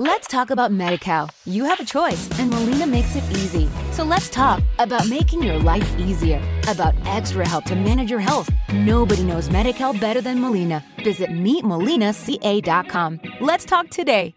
Let's 0.00 0.28
talk 0.28 0.50
about 0.50 0.70
MediCal. 0.70 1.28
You 1.44 1.64
have 1.64 1.80
a 1.80 1.84
choice, 1.84 2.28
and 2.38 2.50
Molina 2.50 2.86
makes 2.86 3.16
it 3.16 3.24
easy. 3.32 3.68
So 3.90 4.04
let's 4.04 4.30
talk 4.30 4.62
about 4.78 5.08
making 5.08 5.42
your 5.42 5.58
life 5.58 5.98
easier, 5.98 6.40
about 6.68 6.94
extra 7.04 7.44
help 7.44 7.64
to 7.64 7.74
manage 7.74 8.08
your 8.08 8.20
health. 8.20 8.48
Nobody 8.72 9.24
knows 9.24 9.48
MediCal 9.48 9.98
better 9.98 10.22
than 10.22 10.38
Molina. 10.38 10.84
Visit 11.02 11.30
meetmolinaca.com. 11.30 13.20
Let's 13.40 13.64
talk 13.64 13.88
today. 13.88 14.32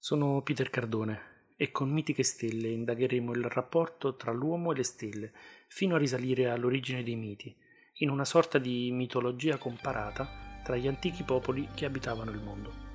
Sono 0.00 0.42
Peter 0.42 0.68
Cardone 0.68 1.20
e 1.56 1.70
con 1.70 1.88
Mitiche 1.88 2.24
Stelle 2.24 2.70
indagheremo 2.70 3.30
il 3.34 3.44
rapporto 3.44 4.16
tra 4.16 4.32
l'uomo 4.32 4.72
e 4.72 4.74
le 4.78 4.82
stelle, 4.82 5.32
fino 5.68 5.94
a 5.94 5.98
risalire 5.98 6.50
all'origine 6.50 7.04
dei 7.04 7.14
miti, 7.14 7.54
in 7.98 8.10
una 8.10 8.24
sorta 8.24 8.58
di 8.58 8.90
mitologia 8.90 9.58
comparata 9.58 10.60
tra 10.64 10.74
gli 10.74 10.88
antichi 10.88 11.22
popoli 11.22 11.68
che 11.72 11.84
abitavano 11.84 12.32
il 12.32 12.42
mondo. 12.42 12.85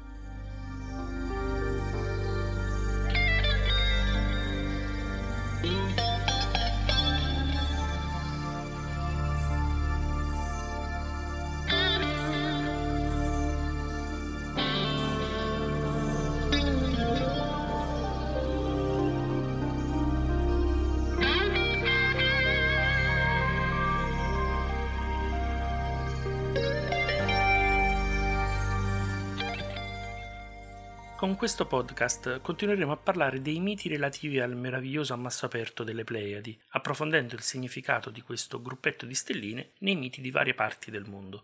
Con 31.22 31.36
questo 31.36 31.68
podcast 31.68 32.42
continueremo 32.42 32.94
a 32.94 32.98
parlare 32.98 33.44
dei 33.44 33.60
miti 33.60 33.88
relativi 33.88 34.40
al 34.40 34.56
meraviglioso 34.56 35.14
ammasso 35.14 35.46
aperto 35.46 35.84
delle 35.84 36.04
Pleiadi, 36.04 36.60
approfondendo 36.70 37.36
il 37.36 37.44
significato 37.44 38.10
di 38.10 38.24
questo 38.24 38.60
gruppetto 38.60 39.06
di 39.06 39.14
stelline 39.14 39.74
nei 39.82 39.96
miti 39.96 40.20
di 40.20 40.32
varie 40.32 40.56
parti 40.56 40.90
del 40.90 41.08
mondo. 41.08 41.44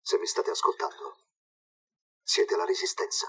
Se 0.00 0.18
mi 0.18 0.26
state 0.26 0.50
ascoltando, 0.50 1.18
siete 2.20 2.56
la 2.56 2.64
resistenza. 2.64 3.28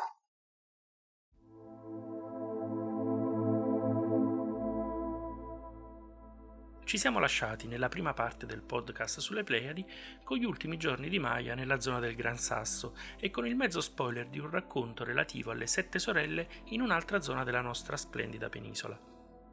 Ci 6.88 6.98
siamo 6.98 7.20
lasciati 7.20 7.68
nella 7.68 7.90
prima 7.90 8.14
parte 8.14 8.46
del 8.46 8.62
podcast 8.62 9.20
sulle 9.20 9.44
Pleiadi 9.44 9.86
con 10.24 10.38
gli 10.38 10.46
ultimi 10.46 10.78
giorni 10.78 11.10
di 11.10 11.20
Maya 11.20 11.54
nella 11.54 11.82
zona 11.82 12.00
del 12.00 12.16
Gran 12.16 12.38
Sasso 12.38 12.96
e 13.20 13.30
con 13.30 13.46
il 13.46 13.58
mezzo 13.58 13.82
spoiler 13.82 14.30
di 14.30 14.40
un 14.40 14.50
racconto 14.50 15.04
relativo 15.04 15.52
alle 15.52 15.68
sette 15.68 16.00
sorelle 16.00 16.48
in 16.68 16.80
un'altra 16.80 17.20
zona 17.20 17.44
della 17.44 17.60
nostra 17.60 17.98
splendida 17.98 18.48
penisola. 18.48 18.98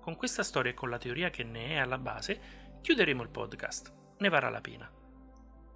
Con 0.00 0.14
questa 0.14 0.44
storia 0.44 0.70
e 0.70 0.74
con 0.74 0.88
la 0.88 0.96
teoria 0.96 1.30
che 1.30 1.42
ne 1.42 1.70
è 1.70 1.78
alla 1.78 1.98
base, 1.98 2.78
chiuderemo 2.80 3.24
il 3.24 3.30
podcast. 3.30 3.92
Ne 4.18 4.28
varrà 4.28 4.48
la 4.48 4.60
pena. 4.60 4.88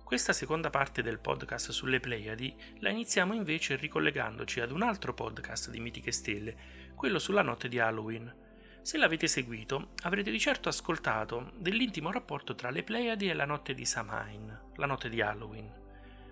Questa 0.04 0.32
seconda 0.32 0.70
parte 0.70 1.02
del 1.02 1.18
podcast 1.18 1.72
sulle 1.72 1.98
Pleiadi 1.98 2.54
la 2.78 2.90
iniziamo 2.90 3.34
invece 3.34 3.74
ricollegandoci 3.74 4.60
ad 4.60 4.70
un 4.70 4.82
altro 4.82 5.12
podcast 5.12 5.70
di 5.70 5.80
Mitiche 5.80 6.12
Stelle, 6.12 6.56
quello 6.94 7.18
sulla 7.18 7.42
notte 7.42 7.66
di 7.66 7.80
Halloween 7.80 8.46
se 8.88 8.96
l'avete 8.96 9.26
seguito, 9.26 9.90
avrete 10.04 10.30
di 10.30 10.40
certo 10.40 10.70
ascoltato 10.70 11.52
dell'intimo 11.56 12.10
rapporto 12.10 12.54
tra 12.54 12.70
le 12.70 12.82
Pleiadi 12.82 13.28
e 13.28 13.34
la 13.34 13.44
notte 13.44 13.74
di 13.74 13.84
Samhain, 13.84 14.60
la 14.76 14.86
notte 14.86 15.10
di 15.10 15.20
Halloween. 15.20 15.70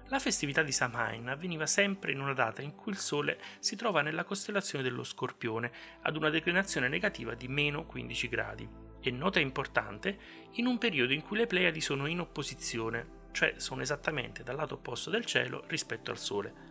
La 0.07 0.19
festività 0.19 0.63
di 0.63 0.73
Samhain 0.73 1.29
avveniva 1.29 1.67
sempre 1.67 2.13
in 2.13 2.21
una 2.23 2.33
data 2.33 2.63
in 2.63 2.75
cui 2.75 2.93
il 2.93 2.99
Sole 2.99 3.39
si 3.59 3.77
trova 3.77 4.01
nella 4.01 4.25
costellazione 4.25 4.83
dello 4.83 5.05
Scorpione 5.05 5.71
ad 6.01 6.17
una 6.17 6.31
declinazione 6.31 6.89
negativa 6.89 7.35
di 7.35 7.47
meno 7.47 7.85
15 7.85 8.29
gradi. 8.31 8.67
E 9.03 9.11
nota 9.11 9.39
importante, 9.39 10.19
in 10.53 10.65
un 10.65 10.79
periodo 10.79 11.13
in 11.13 11.21
cui 11.21 11.37
le 11.37 11.47
Pleiadi 11.47 11.83
sono 11.83 12.07
in 12.07 12.21
opposizione, 12.21 13.25
cioè 13.33 13.53
sono 13.59 13.83
esattamente 13.83 14.43
dal 14.43 14.57
lato 14.57 14.77
opposto 14.77 15.11
del 15.11 15.27
cielo 15.27 15.63
rispetto 15.67 16.11
al 16.11 16.17
Sole. 16.17 16.66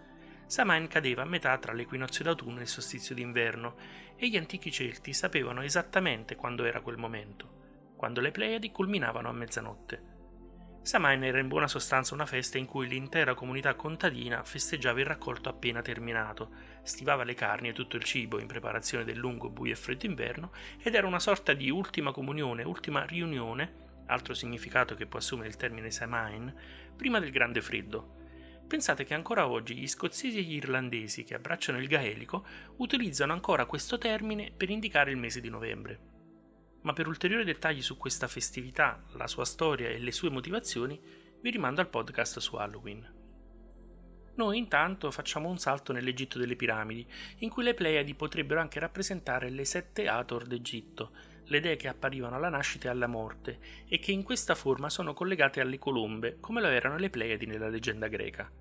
Samain 0.47 0.87
cadeva 0.87 1.23
a 1.23 1.25
metà 1.25 1.57
tra 1.57 1.73
l'equinozio 1.73 2.23
d'autunno 2.23 2.59
e 2.59 2.63
il 2.63 2.67
solstizio 2.67 3.15
d'inverno, 3.15 3.75
e 4.15 4.29
gli 4.29 4.37
antichi 4.37 4.71
Celti 4.71 5.13
sapevano 5.13 5.61
esattamente 5.61 6.35
quando 6.35 6.65
era 6.65 6.81
quel 6.81 6.97
momento, 6.97 7.93
quando 7.95 8.21
le 8.21 8.31
Pleiadi 8.31 8.71
culminavano 8.71 9.27
a 9.27 9.33
mezzanotte. 9.33 10.13
Samain 10.85 11.23
era 11.23 11.39
in 11.39 11.47
buona 11.47 11.67
sostanza 11.67 12.13
una 12.13 12.27
festa 12.27 12.59
in 12.59 12.67
cui 12.67 12.87
l'intera 12.87 13.33
comunità 13.33 13.73
contadina 13.73 14.43
festeggiava 14.43 14.99
il 14.99 15.07
raccolto 15.07 15.49
appena 15.49 15.81
terminato, 15.81 16.51
stivava 16.83 17.23
le 17.23 17.33
carni 17.33 17.69
e 17.69 17.73
tutto 17.73 17.95
il 17.95 18.03
cibo 18.03 18.39
in 18.39 18.45
preparazione 18.45 19.03
del 19.03 19.17
lungo, 19.17 19.49
buio 19.49 19.73
e 19.73 19.75
freddo 19.75 20.05
inverno 20.05 20.51
ed 20.79 20.93
era 20.93 21.07
una 21.07 21.17
sorta 21.17 21.53
di 21.53 21.71
ultima 21.71 22.11
comunione, 22.11 22.61
ultima 22.61 23.03
riunione, 23.03 24.03
altro 24.05 24.35
significato 24.35 24.93
che 24.93 25.07
può 25.07 25.17
assumere 25.17 25.49
il 25.49 25.55
termine 25.55 25.89
Samain, 25.89 26.53
prima 26.95 27.19
del 27.19 27.31
grande 27.31 27.61
freddo, 27.61 28.24
Pensate 28.67 29.03
che 29.03 29.13
ancora 29.13 29.47
oggi 29.47 29.75
gli 29.75 29.87
scozzesi 29.87 30.39
e 30.39 30.41
gli 30.41 30.55
irlandesi 30.55 31.23
che 31.23 31.35
abbracciano 31.35 31.77
il 31.77 31.87
gaelico 31.87 32.45
utilizzano 32.77 33.31
ancora 33.31 33.65
questo 33.65 33.97
termine 33.99 34.51
per 34.55 34.71
indicare 34.71 35.11
il 35.11 35.17
mese 35.17 35.39
di 35.39 35.49
novembre. 35.49 35.99
Ma 36.81 36.93
per 36.93 37.07
ulteriori 37.07 37.43
dettagli 37.43 37.81
su 37.81 37.95
questa 37.97 38.27
festività, 38.27 39.03
la 39.13 39.27
sua 39.27 39.45
storia 39.45 39.89
e 39.89 39.99
le 39.99 40.11
sue 40.11 40.29
motivazioni, 40.29 40.99
vi 41.41 41.49
rimando 41.51 41.79
al 41.79 41.89
podcast 41.89 42.39
su 42.39 42.55
Halloween. 42.55 43.13
Noi 44.35 44.57
intanto 44.57 45.11
facciamo 45.11 45.47
un 45.47 45.59
salto 45.59 45.93
nell'Egitto 45.93 46.39
delle 46.39 46.55
piramidi, 46.55 47.07
in 47.39 47.49
cui 47.49 47.63
le 47.63 47.73
Pleiadi 47.75 48.15
potrebbero 48.15 48.59
anche 48.59 48.79
rappresentare 48.79 49.49
le 49.49 49.63
sette 49.63 50.07
Ator 50.07 50.45
d'Egitto, 50.45 51.11
le 51.45 51.59
dee 51.59 51.75
che 51.75 51.87
apparivano 51.87 52.35
alla 52.35 52.49
nascita 52.49 52.87
e 52.87 52.91
alla 52.91 53.07
morte, 53.07 53.59
e 53.87 53.99
che 53.99 54.11
in 54.11 54.23
questa 54.23 54.55
forma 54.55 54.89
sono 54.89 55.13
collegate 55.13 55.61
alle 55.61 55.77
colombe, 55.77 56.37
come 56.39 56.61
lo 56.61 56.67
erano 56.67 56.97
le 56.97 57.09
Pleiadi 57.09 57.45
nella 57.45 57.69
leggenda 57.69 58.07
greca. 58.07 58.51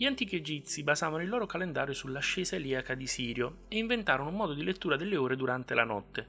Gli 0.00 0.06
antichi 0.06 0.36
egizi 0.36 0.82
basavano 0.82 1.22
il 1.22 1.28
loro 1.28 1.44
calendario 1.44 1.92
sull'ascesa 1.92 2.56
eliaca 2.56 2.94
di 2.94 3.06
Sirio 3.06 3.64
e 3.68 3.76
inventarono 3.76 4.30
un 4.30 4.36
modo 4.36 4.54
di 4.54 4.64
lettura 4.64 4.96
delle 4.96 5.16
ore 5.16 5.36
durante 5.36 5.74
la 5.74 5.84
notte. 5.84 6.26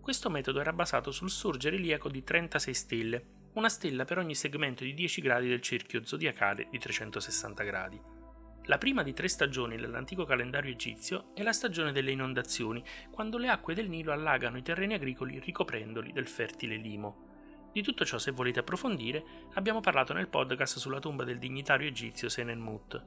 Questo 0.00 0.28
metodo 0.28 0.60
era 0.60 0.72
basato 0.72 1.12
sul 1.12 1.30
sorgere 1.30 1.76
eliaco 1.76 2.08
di 2.08 2.24
36 2.24 2.74
stelle, 2.74 3.24
una 3.52 3.68
stella 3.68 4.04
per 4.04 4.18
ogni 4.18 4.34
segmento 4.34 4.82
di 4.82 4.92
10 4.92 5.20
gradi 5.20 5.46
del 5.46 5.60
cerchio 5.60 6.04
zodiacale 6.04 6.66
di 6.68 6.78
360 6.78 7.62
gradi. 7.62 8.11
La 8.66 8.78
prima 8.78 9.02
di 9.02 9.12
tre 9.12 9.26
stagioni 9.26 9.74
nell'antico 9.74 10.24
calendario 10.24 10.70
egizio 10.70 11.34
è 11.34 11.42
la 11.42 11.52
stagione 11.52 11.90
delle 11.90 12.12
inondazioni, 12.12 12.84
quando 13.10 13.36
le 13.36 13.48
acque 13.48 13.74
del 13.74 13.88
Nilo 13.88 14.12
allagano 14.12 14.56
i 14.56 14.62
terreni 14.62 14.94
agricoli 14.94 15.40
ricoprendoli 15.40 16.12
del 16.12 16.28
fertile 16.28 16.76
limo. 16.76 17.70
Di 17.72 17.82
tutto 17.82 18.04
ciò, 18.04 18.18
se 18.18 18.30
volete 18.30 18.60
approfondire, 18.60 19.24
abbiamo 19.54 19.80
parlato 19.80 20.12
nel 20.12 20.28
podcast 20.28 20.78
sulla 20.78 21.00
tomba 21.00 21.24
del 21.24 21.40
dignitario 21.40 21.88
egizio 21.88 22.28
Senenmut. 22.28 23.04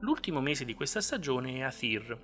L'ultimo 0.00 0.40
mese 0.40 0.64
di 0.64 0.74
questa 0.74 1.00
stagione 1.00 1.56
è 1.56 1.62
Athir. 1.62 2.16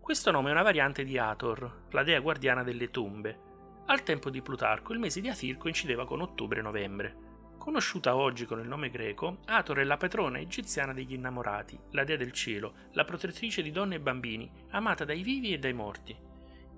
Questo 0.00 0.32
nome 0.32 0.48
è 0.48 0.52
una 0.52 0.62
variante 0.62 1.04
di 1.04 1.16
Hathor, 1.16 1.84
la 1.90 2.02
dea 2.02 2.18
guardiana 2.18 2.64
delle 2.64 2.90
tombe. 2.90 3.38
Al 3.86 4.02
tempo 4.02 4.30
di 4.30 4.42
Plutarco 4.42 4.92
il 4.92 4.98
mese 4.98 5.20
di 5.20 5.28
Athir 5.28 5.58
coincideva 5.58 6.04
con 6.06 6.22
ottobre-novembre. 6.22 7.27
Conosciuta 7.68 8.16
oggi 8.16 8.46
con 8.46 8.60
il 8.60 8.66
nome 8.66 8.88
greco, 8.88 9.40
Hathor 9.44 9.80
è 9.80 9.84
la 9.84 9.98
patrona 9.98 10.38
egiziana 10.38 10.94
degli 10.94 11.12
innamorati, 11.12 11.78
la 11.90 12.02
dea 12.02 12.16
del 12.16 12.32
cielo, 12.32 12.72
la 12.92 13.04
protettrice 13.04 13.60
di 13.60 13.70
donne 13.70 13.96
e 13.96 14.00
bambini, 14.00 14.50
amata 14.70 15.04
dai 15.04 15.22
vivi 15.22 15.52
e 15.52 15.58
dai 15.58 15.74
morti. 15.74 16.16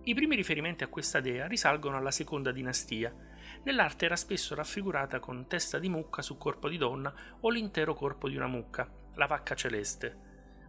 I 0.02 0.14
primi 0.14 0.34
riferimenti 0.34 0.82
a 0.82 0.88
questa 0.88 1.20
dea 1.20 1.46
risalgono 1.46 1.96
alla 1.96 2.10
seconda 2.10 2.50
dinastia. 2.50 3.14
Nell'arte 3.62 4.04
era 4.04 4.16
spesso 4.16 4.56
raffigurata 4.56 5.20
con 5.20 5.46
testa 5.46 5.78
di 5.78 5.88
mucca 5.88 6.22
su 6.22 6.36
corpo 6.36 6.68
di 6.68 6.76
donna 6.76 7.14
o 7.38 7.50
l'intero 7.50 7.94
corpo 7.94 8.28
di 8.28 8.34
una 8.34 8.48
mucca, 8.48 8.90
la 9.14 9.26
vacca 9.26 9.54
celeste. 9.54 10.16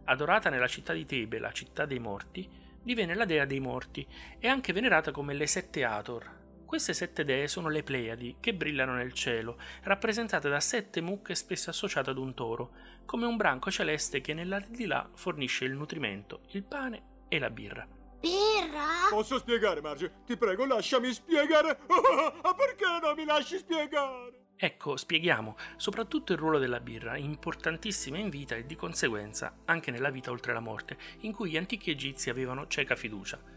Adorata 0.04 0.50
nella 0.50 0.68
città 0.68 0.92
di 0.92 1.04
Tebe, 1.04 1.40
la 1.40 1.50
città 1.50 1.84
dei 1.84 1.98
morti, 1.98 2.48
divenne 2.80 3.16
la 3.16 3.24
dea 3.24 3.44
dei 3.44 3.58
morti 3.58 4.06
e 4.38 4.46
anche 4.46 4.72
venerata 4.72 5.10
come 5.10 5.34
le 5.34 5.48
sette 5.48 5.82
Hathor, 5.82 6.41
queste 6.72 6.94
sette 6.94 7.26
dee 7.26 7.48
sono 7.48 7.68
le 7.68 7.82
Pleiadi, 7.82 8.36
che 8.40 8.54
brillano 8.54 8.94
nel 8.94 9.12
cielo, 9.12 9.58
rappresentate 9.82 10.48
da 10.48 10.58
sette 10.58 11.02
mucche 11.02 11.34
spesso 11.34 11.68
associate 11.68 12.08
ad 12.08 12.16
un 12.16 12.32
toro, 12.32 12.70
come 13.04 13.26
un 13.26 13.36
branco 13.36 13.70
celeste 13.70 14.22
che 14.22 14.32
nell'aldilà 14.32 15.06
fornisce 15.14 15.66
il 15.66 15.72
nutrimento, 15.72 16.40
il 16.52 16.62
pane 16.62 17.26
e 17.28 17.38
la 17.38 17.50
birra. 17.50 17.86
Birra? 18.18 18.86
Posso 19.10 19.36
spiegare, 19.36 19.82
Marge? 19.82 20.22
Ti 20.24 20.34
prego, 20.38 20.64
lasciami 20.64 21.12
spiegare. 21.12 21.78
Oh, 21.88 22.54
perché 22.56 22.86
non 23.02 23.16
mi 23.16 23.26
lasci 23.26 23.58
spiegare? 23.58 24.46
Ecco, 24.56 24.96
spieghiamo 24.96 25.58
soprattutto 25.76 26.32
il 26.32 26.38
ruolo 26.38 26.58
della 26.58 26.80
birra, 26.80 27.18
importantissima 27.18 28.16
in 28.16 28.30
vita 28.30 28.54
e 28.54 28.64
di 28.64 28.76
conseguenza 28.76 29.58
anche 29.66 29.90
nella 29.90 30.08
vita 30.08 30.30
oltre 30.30 30.54
la 30.54 30.60
morte, 30.60 30.96
in 31.18 31.34
cui 31.34 31.50
gli 31.50 31.58
antichi 31.58 31.90
egizi 31.90 32.30
avevano 32.30 32.66
cieca 32.66 32.96
fiducia. 32.96 33.51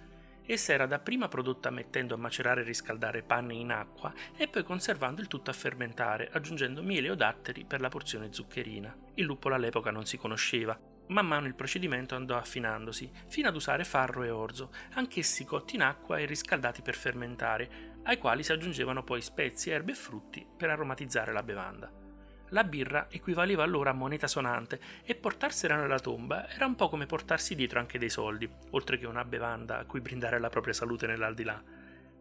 Essa 0.48 0.74
era 0.74 0.86
dapprima 0.86 1.28
prodotta 1.28 1.72
mettendo 1.72 2.14
a 2.14 2.18
macerare 2.18 2.62
e 2.62 2.66
riscaldare 2.66 3.24
panne 3.24 3.56
in 3.56 3.72
acqua 3.72 4.14
e 4.38 4.48
poi 4.48 4.64
conservando 4.64 5.20
il 5.20 5.28
tutto 5.28 5.50
a 5.50 5.54
fermentare, 5.54 6.30
aggiungendo 6.32 6.84
miele 6.84 7.10
o 7.10 7.16
datteri 7.16 7.66
per 7.66 7.82
la 7.82 7.90
porzione 7.90 8.32
zuccherina. 8.32 8.96
Il 9.16 9.26
luppolo 9.26 9.56
all'epoca 9.56 9.90
non 9.90 10.06
si 10.06 10.18
conosceva. 10.18 10.80
Man 11.08 11.26
mano 11.26 11.48
il 11.48 11.56
procedimento 11.56 12.16
andò 12.16 12.38
affinandosi, 12.38 13.10
fino 13.28 13.48
ad 13.48 13.56
usare 13.56 13.84
farro 13.84 14.24
e 14.24 14.30
orzo, 14.30 14.72
anch'essi 14.94 15.46
cotti 15.46 15.76
in 15.76 15.82
acqua 15.82 16.20
e 16.20 16.26
riscaldati 16.26 16.84
per 16.84 16.96
fermentare, 16.96 18.00
ai 18.04 18.18
quali 18.20 18.44
si 18.44 18.52
aggiungevano 18.52 19.04
poi 19.04 19.22
spezie, 19.22 19.74
erbe 19.74 19.94
e 19.94 19.96
frutti 19.96 20.46
per 20.56 20.70
aromatizzare 20.70 21.34
la 21.34 21.44
bevanda. 21.44 22.05
La 22.56 22.64
birra 22.64 23.08
equivaleva 23.10 23.64
allora 23.64 23.90
a 23.90 23.94
moneta 23.94 24.28
sonante 24.28 24.80
e 25.04 25.14
portarsela 25.14 25.76
nella 25.76 26.00
tomba 26.00 26.50
era 26.50 26.66
un 26.66 26.76
po' 26.76 26.88
come 26.88 27.06
portarsi 27.06 27.54
dietro 27.54 27.80
anche 27.80 28.00
dei 28.00 28.10
soldi, 28.10 28.50
oltre 28.70 28.98
che 28.98 29.06
una 29.06 29.26
bevanda 29.26 29.80
a 29.80 29.86
cui 29.86 30.00
brindare 30.00 30.40
la 30.40 30.48
propria 30.48 30.74
salute 30.74 31.06
nell'aldilà. 31.06 31.62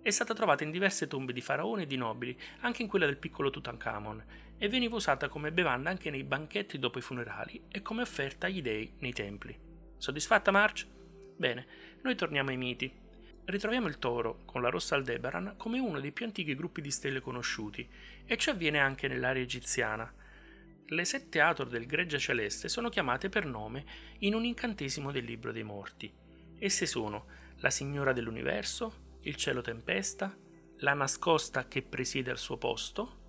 È 0.02 0.10
stata 0.10 0.34
trovata 0.34 0.64
in 0.64 0.72
diverse 0.72 1.06
tombe 1.06 1.32
di 1.32 1.40
faraoni 1.40 1.84
e 1.84 1.86
di 1.86 1.96
nobili, 1.96 2.36
anche 2.62 2.82
in 2.82 2.88
quella 2.88 3.06
del 3.06 3.16
piccolo 3.16 3.50
Tutankhamon, 3.50 4.24
e 4.58 4.68
veniva 4.68 4.96
usata 4.96 5.28
come 5.28 5.52
bevanda 5.52 5.90
anche 5.90 6.10
nei 6.10 6.24
banchetti 6.24 6.80
dopo 6.80 6.98
i 6.98 7.02
funerali 7.02 7.66
e 7.68 7.80
come 7.80 8.02
offerta 8.02 8.48
agli 8.48 8.60
dei 8.60 8.92
nei 8.98 9.12
templi. 9.12 9.56
Soddisfatta 9.96 10.50
March? 10.50 10.84
Bene, 11.36 11.66
noi 12.02 12.16
torniamo 12.16 12.50
ai 12.50 12.56
miti. 12.56 12.92
Ritroviamo 13.44 13.86
il 13.86 14.00
toro, 14.00 14.42
con 14.46 14.62
la 14.62 14.68
rossa 14.68 14.96
Aldebaran, 14.96 15.54
come 15.56 15.78
uno 15.78 16.00
dei 16.00 16.10
più 16.10 16.26
antichi 16.26 16.56
gruppi 16.56 16.80
di 16.80 16.90
stelle 16.90 17.20
conosciuti, 17.20 17.88
e 18.26 18.36
ciò 18.36 18.50
avviene 18.50 18.80
anche 18.80 19.06
nell'area 19.06 19.40
egiziana. 19.40 20.12
Le 20.88 21.04
sette 21.06 21.40
Ator 21.40 21.66
del 21.66 21.86
gregge 21.86 22.18
celeste 22.18 22.68
sono 22.68 22.90
chiamate 22.90 23.30
per 23.30 23.46
nome 23.46 23.86
in 24.18 24.34
un 24.34 24.44
incantesimo 24.44 25.10
del 25.10 25.24
libro 25.24 25.50
dei 25.50 25.62
morti. 25.62 26.12
Esse 26.58 26.84
sono 26.84 27.26
la 27.60 27.70
Signora 27.70 28.12
dell'Universo, 28.12 29.16
il 29.22 29.36
cielo 29.36 29.62
tempesta, 29.62 30.36
la 30.78 30.92
nascosta 30.92 31.68
che 31.68 31.82
presiede 31.82 32.30
al 32.30 32.36
suo 32.36 32.58
posto, 32.58 33.22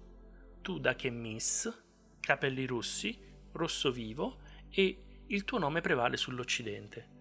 tu 0.62 0.80
da 0.80 0.96
che 0.96 1.10
miss, 1.10 1.72
capelli 2.20 2.66
russi, 2.66 3.18
rosso 3.54 3.90
vivo 3.90 4.40
e 4.70 5.24
il 5.28 5.46
tuo 5.46 5.58
nome 5.58 5.80
prevale 5.80 6.18
sull'Occidente. 6.18 7.14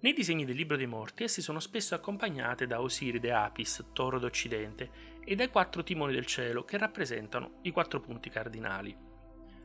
Nei 0.00 0.12
disegni 0.12 0.44
del 0.44 0.54
libro 0.54 0.76
dei 0.76 0.86
morti 0.86 1.24
essi 1.24 1.42
sono 1.42 1.58
spesso 1.58 1.96
accompagnate 1.96 2.68
da 2.68 2.80
Osiride 2.80 3.32
Apis, 3.32 3.86
toro 3.92 4.20
d'Occidente, 4.20 5.18
e 5.24 5.34
dai 5.34 5.48
quattro 5.48 5.82
timoni 5.82 6.12
del 6.12 6.26
cielo 6.26 6.64
che 6.64 6.78
rappresentano 6.78 7.58
i 7.62 7.72
quattro 7.72 8.00
punti 8.00 8.30
cardinali. 8.30 9.12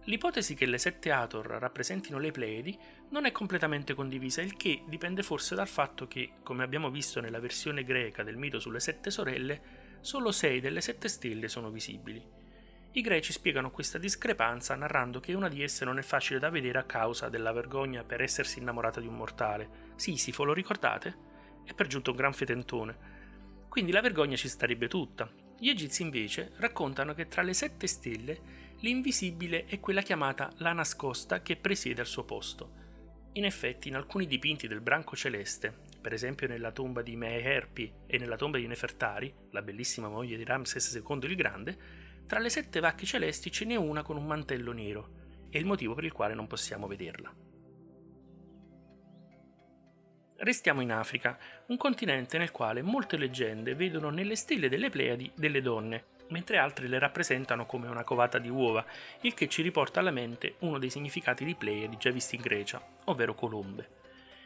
L'ipotesi 0.06 0.56
che 0.56 0.66
le 0.66 0.78
sette 0.78 1.12
Ator 1.12 1.46
rappresentino 1.46 2.18
le 2.18 2.32
Pleiadi 2.32 2.78
non 3.10 3.26
è 3.26 3.32
completamente 3.32 3.94
condivisa, 3.94 4.42
il 4.42 4.56
che 4.56 4.84
dipende 4.88 5.24
forse 5.24 5.56
dal 5.56 5.68
fatto 5.68 6.08
che, 6.08 6.32
come 6.42 6.64
abbiamo 6.64 6.90
visto 6.90 7.20
nella 7.20 7.40
versione 7.40 7.84
greca 7.84 8.24
del 8.24 8.38
mito 8.38 8.60
sulle 8.60 8.80
sette 8.80 9.12
sorelle, 9.12 9.62
solo 10.02 10.32
sei 10.32 10.62
delle 10.62 10.82
sette 10.82 11.10
stelle 11.10 11.48
sono 11.48 11.70
visibili. 11.70 12.24
I 12.92 13.02
greci 13.02 13.32
spiegano 13.34 13.70
questa 13.70 14.00
discrepanza 14.00 14.74
narrando 14.74 15.20
che 15.20 15.34
una 15.34 15.48
di 15.48 15.62
esse 15.62 15.86
non 15.86 16.00
è 16.00 16.02
facile 16.02 16.40
da 16.40 16.50
vedere 16.50 16.80
a 16.80 16.86
causa 16.86 17.30
della 17.30 17.52
vergogna 17.52 18.04
per 18.04 18.22
essersi 18.22 18.58
innamorata 18.58 19.00
di 19.00 19.06
un 19.06 19.16
mortale. 19.16 19.94
Sisifo, 19.96 20.44
lo 20.44 20.54
ricordate? 20.54 21.16
È 21.64 21.74
per 21.76 21.86
giunto 21.86 22.10
un 22.10 22.18
gran 22.18 22.34
fetentone. 22.34 22.98
Quindi 23.70 23.92
la 23.92 24.02
vergogna 24.02 24.36
ci 24.36 24.48
starebbe 24.48 24.88
tutta. 24.88 25.32
Gli 25.60 25.70
egizi 25.70 26.02
invece 26.02 26.52
raccontano 26.56 27.14
che 27.14 27.28
tra 27.28 27.44
le 27.44 27.54
sette 27.54 27.86
stelle 27.86 28.69
L'invisibile 28.82 29.66
è 29.66 29.82
quella 29.82 30.02
chiamata 30.02 30.50
la 30.58 30.72
nascosta 30.72 31.42
che 31.42 31.58
presiede 31.58 32.00
al 32.00 32.08
suo 32.08 32.24
posto. 32.24 32.78
In 33.34 33.44
effetti, 33.44 33.90
in 33.90 33.96
alcuni 33.96 34.26
dipinti 34.26 34.68
del 34.70 34.80
branco 34.80 35.18
celeste, 35.18 35.88
per 36.00 36.14
esempio 36.14 36.48
nella 36.48 36.72
tomba 36.72 37.02
di 37.02 37.18
Meherpi 37.18 37.92
e 38.08 38.18
nella 38.18 38.38
tomba 38.38 38.58
di 38.58 38.68
Nefertari, 38.68 39.34
la 39.52 39.62
bellissima 39.62 40.08
moglie 40.08 40.38
di 40.38 40.46
Ramses 40.46 40.94
II 40.94 41.20
il 41.24 41.36
Grande, 41.36 41.78
tra 42.26 42.40
le 42.40 42.50
sette 42.50 42.80
vacche 42.80 43.06
celesti 43.06 43.52
ce 43.52 43.66
n'è 43.66 43.76
una 43.76 44.02
con 44.02 44.16
un 44.16 44.26
mantello 44.26 44.72
nero, 44.72 45.48
è 45.50 45.58
il 45.58 45.66
motivo 45.66 45.94
per 45.94 46.06
il 46.06 46.14
quale 46.14 46.34
non 46.34 46.48
possiamo 46.48 46.88
vederla. 46.88 47.36
Restiamo 50.38 50.80
in 50.80 50.94
Africa, 50.94 51.38
un 51.68 51.76
continente 51.76 52.38
nel 52.38 52.52
quale 52.52 52.82
molte 52.82 53.18
leggende 53.18 53.76
vedono 53.76 54.10
nelle 54.10 54.38
stelle 54.38 54.70
delle 54.70 54.90
Pleiadi 54.90 55.30
delle 55.36 55.62
donne, 55.62 56.06
mentre 56.30 56.58
altri 56.58 56.88
le 56.88 57.00
rappresentano 57.00 57.66
come 57.66 57.88
una 57.88 58.04
covata 58.04 58.40
di 58.40 58.50
uova, 58.50 58.86
il 59.22 59.34
che 59.34 59.48
ci 59.48 59.62
riporta 59.62 60.00
alla 60.00 60.12
mente 60.12 60.56
uno 60.60 60.80
dei 60.80 60.90
significati 60.90 61.46
di 61.46 61.56
Pleiadi 61.56 61.98
già 61.98 62.10
visti 62.12 62.36
in 62.36 62.42
Grecia, 62.42 62.82
ovvero 63.06 63.34
colombe. 63.36 63.98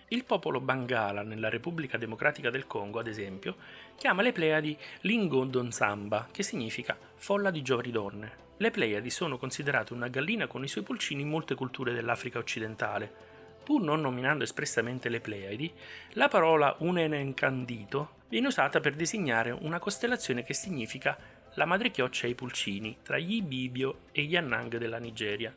Il 0.09 0.25
popolo 0.25 0.59
Bangala 0.59 1.23
nella 1.23 1.49
Repubblica 1.49 1.97
Democratica 1.97 2.49
del 2.49 2.67
Congo, 2.67 2.99
ad 2.99 3.07
esempio, 3.07 3.55
chiama 3.95 4.21
le 4.21 4.31
Pleiadi 4.31 4.77
Lingodonsamba, 5.01 6.27
che 6.31 6.43
significa 6.43 6.97
folla 7.15 7.49
di 7.49 7.61
giovani 7.61 7.89
donne. 7.89 8.41
Le 8.57 8.69
Pleiadi 8.69 9.09
sono 9.09 9.37
considerate 9.37 9.93
una 9.93 10.09
gallina 10.09 10.45
con 10.45 10.63
i 10.63 10.67
suoi 10.67 10.83
pulcini 10.83 11.21
in 11.21 11.29
molte 11.29 11.55
culture 11.55 11.93
dell'Africa 11.93 12.37
occidentale. 12.37 13.11
Pur 13.63 13.81
non 13.81 14.01
nominando 14.01 14.43
espressamente 14.43 15.09
le 15.09 15.19
Pleiadi, 15.21 15.73
la 16.11 16.27
parola 16.27 16.75
Unenencandito 16.79 18.21
viene 18.29 18.47
usata 18.47 18.79
per 18.81 18.93
designare 18.93 19.51
una 19.51 19.79
costellazione 19.79 20.43
che 20.43 20.53
significa 20.53 21.17
la 21.55 21.65
madrechioccia 21.65 22.27
e 22.27 22.31
i 22.31 22.35
pulcini 22.35 22.97
tra 23.01 23.17
gli 23.17 23.35
Ibibio 23.35 24.01
e 24.11 24.23
gli 24.23 24.35
Annang 24.35 24.77
della 24.77 24.97
Nigeria. 24.97 25.53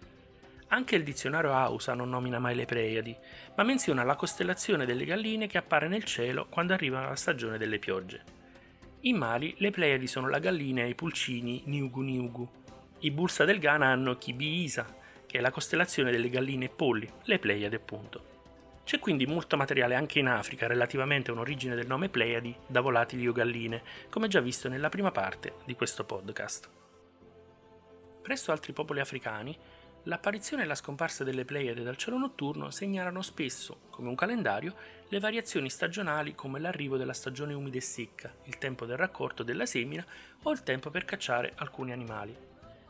Anche 0.68 0.96
il 0.96 1.04
dizionario 1.04 1.52
Hausa 1.52 1.94
non 1.94 2.08
nomina 2.08 2.38
mai 2.38 2.54
le 2.54 2.64
Pleiadi, 2.64 3.16
ma 3.56 3.62
menziona 3.62 4.02
la 4.02 4.16
costellazione 4.16 4.84
delle 4.84 5.04
galline 5.04 5.46
che 5.46 5.58
appare 5.58 5.86
nel 5.88 6.04
cielo 6.04 6.46
quando 6.48 6.72
arriva 6.72 7.06
la 7.06 7.14
stagione 7.14 7.56
delle 7.56 7.78
piogge. 7.78 8.22
In 9.02 9.16
Mali 9.16 9.54
le 9.58 9.70
Pleiadi 9.70 10.06
sono 10.06 10.28
la 10.28 10.40
gallina 10.40 10.82
e 10.82 10.88
i 10.88 10.94
pulcini 10.94 11.62
Niugu 11.66 12.00
Niugu. 12.00 12.48
I 13.00 13.10
Bursa 13.12 13.44
del 13.44 13.60
Ghana 13.60 13.86
hanno 13.86 14.16
Kibi 14.16 14.62
Isa, 14.62 14.86
che 15.24 15.38
è 15.38 15.40
la 15.40 15.52
costellazione 15.52 16.10
delle 16.10 16.30
galline 16.30 16.64
e 16.64 16.68
polli, 16.70 17.08
le 17.24 17.38
Pleiadi 17.38 17.74
appunto. 17.74 18.35
C'è 18.86 19.00
quindi 19.00 19.26
molto 19.26 19.56
materiale 19.56 19.96
anche 19.96 20.20
in 20.20 20.28
Africa 20.28 20.68
relativamente 20.68 21.30
a 21.30 21.34
un'origine 21.34 21.74
del 21.74 21.88
nome 21.88 22.08
Pleiadi 22.08 22.54
da 22.68 22.80
volatili 22.80 23.26
o 23.26 23.32
galline, 23.32 23.82
come 24.10 24.28
già 24.28 24.38
visto 24.38 24.68
nella 24.68 24.90
prima 24.90 25.10
parte 25.10 25.54
di 25.64 25.74
questo 25.74 26.04
podcast. 26.04 26.70
Presso 28.22 28.52
altri 28.52 28.72
popoli 28.72 29.00
africani, 29.00 29.58
l'apparizione 30.04 30.62
e 30.62 30.66
la 30.66 30.76
scomparsa 30.76 31.24
delle 31.24 31.44
Pleiadi 31.44 31.82
dal 31.82 31.96
cielo 31.96 32.16
notturno 32.16 32.70
segnalano 32.70 33.22
spesso, 33.22 33.88
come 33.90 34.08
un 34.08 34.14
calendario, 34.14 34.76
le 35.08 35.18
variazioni 35.18 35.68
stagionali 35.68 36.36
come 36.36 36.60
l'arrivo 36.60 36.96
della 36.96 37.12
stagione 37.12 37.54
umida 37.54 37.78
e 37.78 37.80
secca, 37.80 38.32
il 38.44 38.56
tempo 38.58 38.86
del 38.86 38.96
raccolto 38.96 39.42
della 39.42 39.66
semina 39.66 40.06
o 40.44 40.52
il 40.52 40.62
tempo 40.62 40.90
per 40.90 41.04
cacciare 41.04 41.54
alcuni 41.56 41.90
animali. 41.90 42.36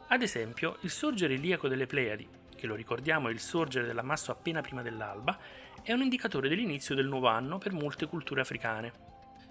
Ad 0.08 0.20
esempio, 0.20 0.76
il 0.80 0.90
sorgere 0.90 1.32
iliaco 1.32 1.68
delle 1.68 1.86
Pleiadi, 1.86 2.28
che 2.54 2.66
lo 2.66 2.74
ricordiamo 2.74 3.28
è 3.28 3.32
il 3.32 3.40
sorgere 3.40 3.86
dell'ammasso 3.86 4.30
appena 4.30 4.60
prima 4.60 4.82
dell'alba, 4.82 5.38
è 5.86 5.92
un 5.92 6.02
indicatore 6.02 6.48
dell'inizio 6.48 6.96
del 6.96 7.06
nuovo 7.06 7.28
anno 7.28 7.58
per 7.58 7.72
molte 7.72 8.06
culture 8.06 8.40
africane. 8.40 8.92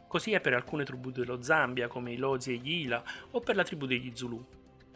Così 0.05 0.33
è 0.33 0.41
per 0.41 0.53
alcune 0.53 0.83
tribù 0.83 1.09
dello 1.09 1.41
Zambia, 1.41 1.87
come 1.87 2.11
i 2.11 2.17
Lozi 2.17 2.51
e 2.51 2.57
gli 2.57 2.81
Ila, 2.81 3.01
o 3.31 3.39
per 3.39 3.55
la 3.55 3.63
tribù 3.63 3.85
degli 3.85 4.11
Zulu. 4.13 4.45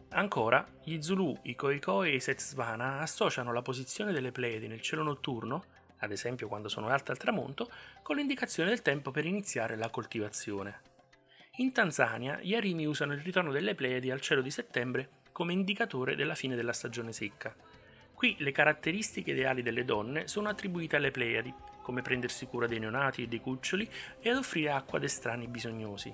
Ancora, 0.10 0.68
gli 0.84 1.00
Zulu, 1.00 1.40
i 1.44 1.56
Khoikhoi 1.56 2.12
e 2.12 2.16
i 2.16 2.20
Setsvana 2.20 3.00
associano 3.00 3.54
la 3.54 3.62
posizione 3.62 4.12
delle 4.12 4.34
Pleiadi 4.34 4.68
nel 4.68 4.82
cielo 4.82 5.02
notturno, 5.02 5.64
ad 6.00 6.12
esempio 6.12 6.50
quando 6.50 6.68
sono 6.68 6.90
alte 6.90 7.12
al 7.12 7.18
tramonto, 7.18 7.72
con 8.04 8.18
l'indicazione 8.18 8.68
del 8.68 8.82
tempo 8.82 9.12
per 9.12 9.24
iniziare 9.24 9.78
la 9.78 9.90
coltivazione. 9.90 10.82
In 11.60 11.72
Tanzania, 11.72 12.38
gli 12.42 12.54
Arimi 12.54 12.86
usano 12.86 13.14
il 13.14 13.22
ritorno 13.22 13.54
delle 13.54 13.76
Pleiadi 13.76 14.12
al 14.12 14.20
cielo 14.20 14.42
di 14.42 14.52
settembre 14.52 15.10
come 15.32 15.54
indicatore 15.54 16.18
della 16.18 16.36
fine 16.36 16.58
della 16.58 16.74
stagione 16.74 17.14
secca. 17.14 17.56
Qui 18.20 18.36
le 18.40 18.52
caratteristiche 18.52 19.32
ideali 19.32 19.62
delle 19.62 19.86
donne 19.86 20.28
sono 20.28 20.50
attribuite 20.50 20.98
alle 20.98 21.10
Pleiadi, 21.10 21.54
come 21.82 22.02
prendersi 22.02 22.48
cura 22.48 22.68
dei 22.68 22.78
neonati 22.78 23.24
e 23.24 23.28
dei 23.28 23.40
cuccioli 23.40 23.90
e 24.20 24.30
ad 24.30 24.36
offrire 24.36 24.72
acqua 24.72 24.98
ad 24.98 25.06
estranei 25.06 25.48
bisognosi. 25.48 26.14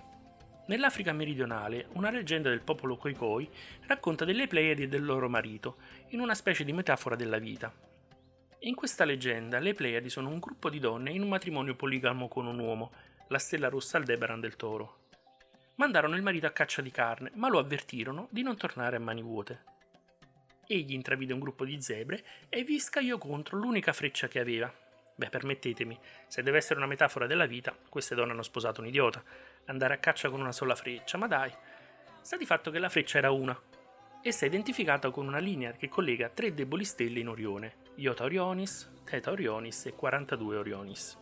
Nell'Africa 0.68 1.14
meridionale, 1.14 1.88
una 1.94 2.12
leggenda 2.12 2.50
del 2.50 2.62
popolo 2.62 2.96
Khoikhoi 2.96 3.50
racconta 3.88 4.24
delle 4.24 4.46
Pleiadi 4.46 4.84
e 4.84 4.88
del 4.88 5.04
loro 5.04 5.28
marito, 5.30 5.78
in 6.10 6.20
una 6.20 6.36
specie 6.36 6.64
di 6.64 6.74
metafora 6.74 7.16
della 7.16 7.40
vita. 7.40 7.74
In 8.60 8.76
questa 8.76 9.04
leggenda, 9.04 9.58
le 9.58 9.74
Pleiadi 9.74 10.12
sono 10.12 10.30
un 10.30 10.38
gruppo 10.38 10.70
di 10.70 10.78
donne 10.78 11.10
in 11.10 11.24
un 11.24 11.30
matrimonio 11.30 11.74
poligamo 11.74 12.28
con 12.28 12.46
un 12.46 12.60
uomo, 12.60 12.92
la 13.30 13.40
stella 13.40 13.68
rossa 13.68 13.98
Aldebaran 13.98 14.40
del 14.40 14.56
toro. 14.56 15.08
Mandarono 15.78 16.16
il 16.16 16.22
marito 16.22 16.46
a 16.46 16.52
caccia 16.52 16.84
di 16.84 16.92
carne, 16.92 17.32
ma 17.34 17.50
lo 17.50 17.58
avvertirono 17.58 18.28
di 18.30 18.44
non 18.44 18.58
tornare 18.58 18.98
a 18.98 19.00
mani 19.00 19.24
vuote. 19.24 19.74
Egli 20.68 20.94
intravide 20.94 21.34
un 21.34 21.40
gruppo 21.40 21.64
di 21.64 21.80
zebre 21.82 22.24
e 22.50 22.64
vi 22.64 22.80
scagliò 22.80 23.18
contro 23.18 23.58
l'unica 23.58 23.94
freccia 23.94 24.28
che 24.28 24.40
aveva. 24.40 24.74
Beh, 25.18 25.30
permettetemi, 25.30 25.98
se 26.28 26.42
deve 26.42 26.58
essere 26.58 26.80
una 26.80 26.88
metafora 26.88 27.28
della 27.28 27.46
vita, 27.46 27.76
queste 27.88 28.16
donne 28.16 28.32
hanno 28.32 28.42
sposato 28.42 28.82
un 28.82 28.88
idiota. 28.88 29.24
Andare 29.66 29.94
a 29.94 29.98
caccia 29.98 30.30
con 30.30 30.42
una 30.42 30.52
sola 30.52 30.76
freccia, 30.76 31.18
ma 31.18 31.28
dai. 31.28 31.54
Sta 32.22 32.36
di 32.36 32.46
fatto 32.46 32.72
che 32.72 32.80
la 32.80 32.90
freccia 32.90 33.20
era 33.20 33.32
una. 33.32 33.58
Essa 34.22 34.46
è 34.46 34.48
identificata 34.48 35.12
con 35.12 35.28
una 35.28 35.38
linea 35.38 35.74
che 35.74 35.88
collega 35.88 36.30
tre 36.30 36.54
deboli 36.54 36.84
stelle 36.84 37.20
in 37.20 37.30
Orione, 37.30 37.76
Iota 37.96 38.24
Orionis, 38.24 38.92
Theta 39.04 39.30
Orionis 39.30 39.86
e 39.86 39.94
42 39.94 40.58
Orionis. 40.58 41.18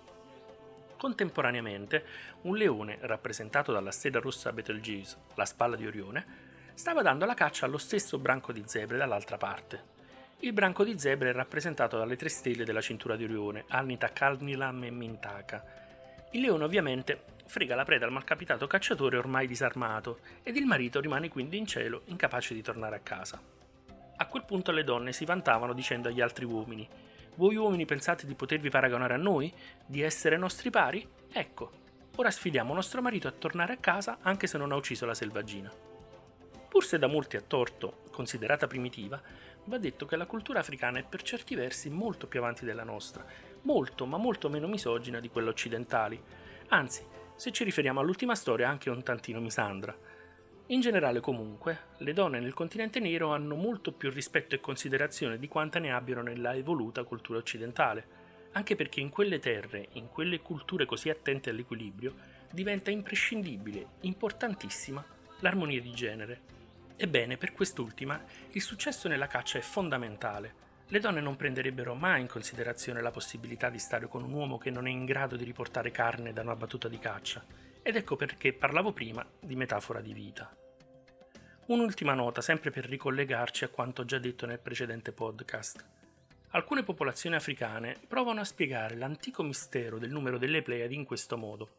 Contemporaneamente, 0.97 2.05
un 2.43 2.55
leone, 2.55 2.97
rappresentato 3.01 3.73
dalla 3.73 3.91
stella 3.91 4.21
rossa 4.21 4.53
Betelgeuse, 4.53 5.17
la 5.35 5.43
spalla 5.43 5.75
di 5.75 5.85
Orione, 5.85 6.52
stava 6.73 7.01
dando 7.01 7.25
la 7.25 7.33
caccia 7.33 7.65
allo 7.65 7.77
stesso 7.77 8.17
branco 8.17 8.51
di 8.51 8.63
zebre 8.65 8.97
dall'altra 8.97 9.37
parte. 9.37 9.91
Il 10.39 10.53
branco 10.53 10.83
di 10.83 10.99
zebre 10.99 11.29
è 11.29 11.33
rappresentato 11.33 11.97
dalle 11.97 12.15
tre 12.15 12.29
stelle 12.29 12.65
della 12.65 12.81
cintura 12.81 13.15
di 13.15 13.23
Orione, 13.23 13.65
Alnita, 13.69 14.09
Kalnilam 14.09 14.83
e 14.83 14.91
Mintaka. 14.91 15.63
Il 16.31 16.41
leone 16.41 16.63
ovviamente 16.63 17.23
frega 17.45 17.75
la 17.75 17.85
preda 17.85 18.05
al 18.05 18.11
malcapitato 18.11 18.67
cacciatore 18.67 19.17
ormai 19.17 19.47
disarmato 19.47 20.19
ed 20.43 20.57
il 20.57 20.65
marito 20.65 20.99
rimane 20.99 21.29
quindi 21.29 21.57
in 21.57 21.65
cielo 21.65 22.01
incapace 22.05 22.53
di 22.53 22.61
tornare 22.61 22.95
a 22.95 22.99
casa. 22.99 23.41
A 24.15 24.27
quel 24.27 24.43
punto 24.45 24.71
le 24.71 24.83
donne 24.83 25.13
si 25.13 25.25
vantavano 25.25 25.73
dicendo 25.73 26.09
agli 26.09 26.21
altri 26.21 26.45
uomini 26.45 26.87
voi 27.35 27.55
uomini 27.55 27.85
pensate 27.85 28.27
di 28.27 28.35
potervi 28.35 28.69
paragonare 28.69 29.15
a 29.15 29.17
noi? 29.17 29.51
Di 29.85 30.01
essere 30.01 30.37
nostri 30.37 30.69
pari? 30.69 31.07
Ecco, 31.31 31.71
ora 32.17 32.29
sfidiamo 32.29 32.73
nostro 32.75 33.01
marito 33.01 33.27
a 33.27 33.31
tornare 33.31 33.73
a 33.73 33.77
casa 33.77 34.19
anche 34.21 34.45
se 34.45 34.59
non 34.59 34.71
ha 34.71 34.75
ucciso 34.75 35.07
la 35.07 35.15
selvaggina. 35.15 35.92
Pur 36.73 36.83
se 36.83 36.97
da 36.97 37.05
molti 37.05 37.37
a 37.37 37.41
torto 37.41 37.99
considerata 38.09 38.65
primitiva, 38.65 39.21
va 39.65 39.77
detto 39.77 40.07
che 40.07 40.15
la 40.15 40.25
cultura 40.25 40.61
africana 40.61 40.97
è 40.97 41.03
per 41.03 41.21
certi 41.21 41.53
versi 41.53 41.87
molto 41.91 42.25
più 42.25 42.39
avanti 42.39 42.65
della 42.65 42.83
nostra, 42.83 43.23
molto 43.61 44.07
ma 44.07 44.17
molto 44.17 44.49
meno 44.49 44.67
misogina 44.67 45.19
di 45.19 45.29
quella 45.29 45.51
occidentali. 45.51 46.19
Anzi, 46.69 47.05
se 47.35 47.51
ci 47.51 47.63
riferiamo 47.63 47.99
all'ultima 47.99 48.33
storia, 48.33 48.69
anche 48.69 48.89
un 48.89 49.03
tantino 49.03 49.39
misandra. 49.39 49.95
In 50.65 50.81
generale, 50.81 51.19
comunque, 51.19 51.77
le 51.97 52.11
donne 52.11 52.39
nel 52.39 52.55
continente 52.55 52.99
nero 52.99 53.31
hanno 53.31 53.53
molto 53.53 53.91
più 53.91 54.09
rispetto 54.09 54.55
e 54.55 54.59
considerazione 54.59 55.37
di 55.37 55.47
quanta 55.47 55.77
ne 55.77 55.91
abbiano 55.91 56.23
nella 56.23 56.55
evoluta 56.55 57.03
cultura 57.03 57.37
occidentale, 57.37 58.07
anche 58.53 58.75
perché 58.75 58.99
in 58.99 59.09
quelle 59.09 59.37
terre, 59.37 59.89
in 59.91 60.09
quelle 60.09 60.41
culture 60.41 60.87
così 60.87 61.11
attente 61.11 61.51
all'equilibrio, 61.51 62.15
diventa 62.49 62.89
imprescindibile, 62.89 63.89
importantissima, 63.99 65.05
l'armonia 65.41 65.79
di 65.79 65.91
genere. 65.91 66.61
Ebbene, 66.95 67.37
per 67.37 67.53
quest'ultima, 67.53 68.23
il 68.51 68.61
successo 68.61 69.07
nella 69.07 69.27
caccia 69.27 69.57
è 69.57 69.61
fondamentale. 69.61 70.61
Le 70.87 70.99
donne 70.99 71.21
non 71.21 71.35
prenderebbero 71.35 71.95
mai 71.95 72.21
in 72.21 72.27
considerazione 72.27 73.01
la 73.01 73.11
possibilità 73.11 73.69
di 73.69 73.79
stare 73.79 74.07
con 74.07 74.23
un 74.23 74.31
uomo 74.31 74.57
che 74.57 74.69
non 74.69 74.85
è 74.85 74.91
in 74.91 75.05
grado 75.05 75.35
di 75.35 75.43
riportare 75.43 75.91
carne 75.91 76.33
da 76.33 76.41
una 76.41 76.55
battuta 76.55 76.87
di 76.87 76.99
caccia, 76.99 77.43
ed 77.81 77.95
ecco 77.95 78.15
perché 78.15 78.53
parlavo 78.53 78.93
prima 78.93 79.25
di 79.39 79.55
metafora 79.55 80.01
di 80.01 80.13
vita. 80.13 80.55
Un'ultima 81.65 82.13
nota, 82.13 82.41
sempre 82.41 82.71
per 82.71 82.85
ricollegarci 82.85 83.63
a 83.63 83.69
quanto 83.69 84.05
già 84.05 84.19
detto 84.19 84.45
nel 84.45 84.59
precedente 84.59 85.13
podcast. 85.13 85.83
Alcune 86.49 86.83
popolazioni 86.83 87.35
africane 87.35 87.97
provano 88.07 88.41
a 88.41 88.45
spiegare 88.45 88.95
l'antico 88.95 89.41
mistero 89.41 89.97
del 89.97 90.11
numero 90.11 90.37
delle 90.37 90.61
Pleiadi 90.61 90.93
in 90.93 91.05
questo 91.05 91.37
modo. 91.37 91.77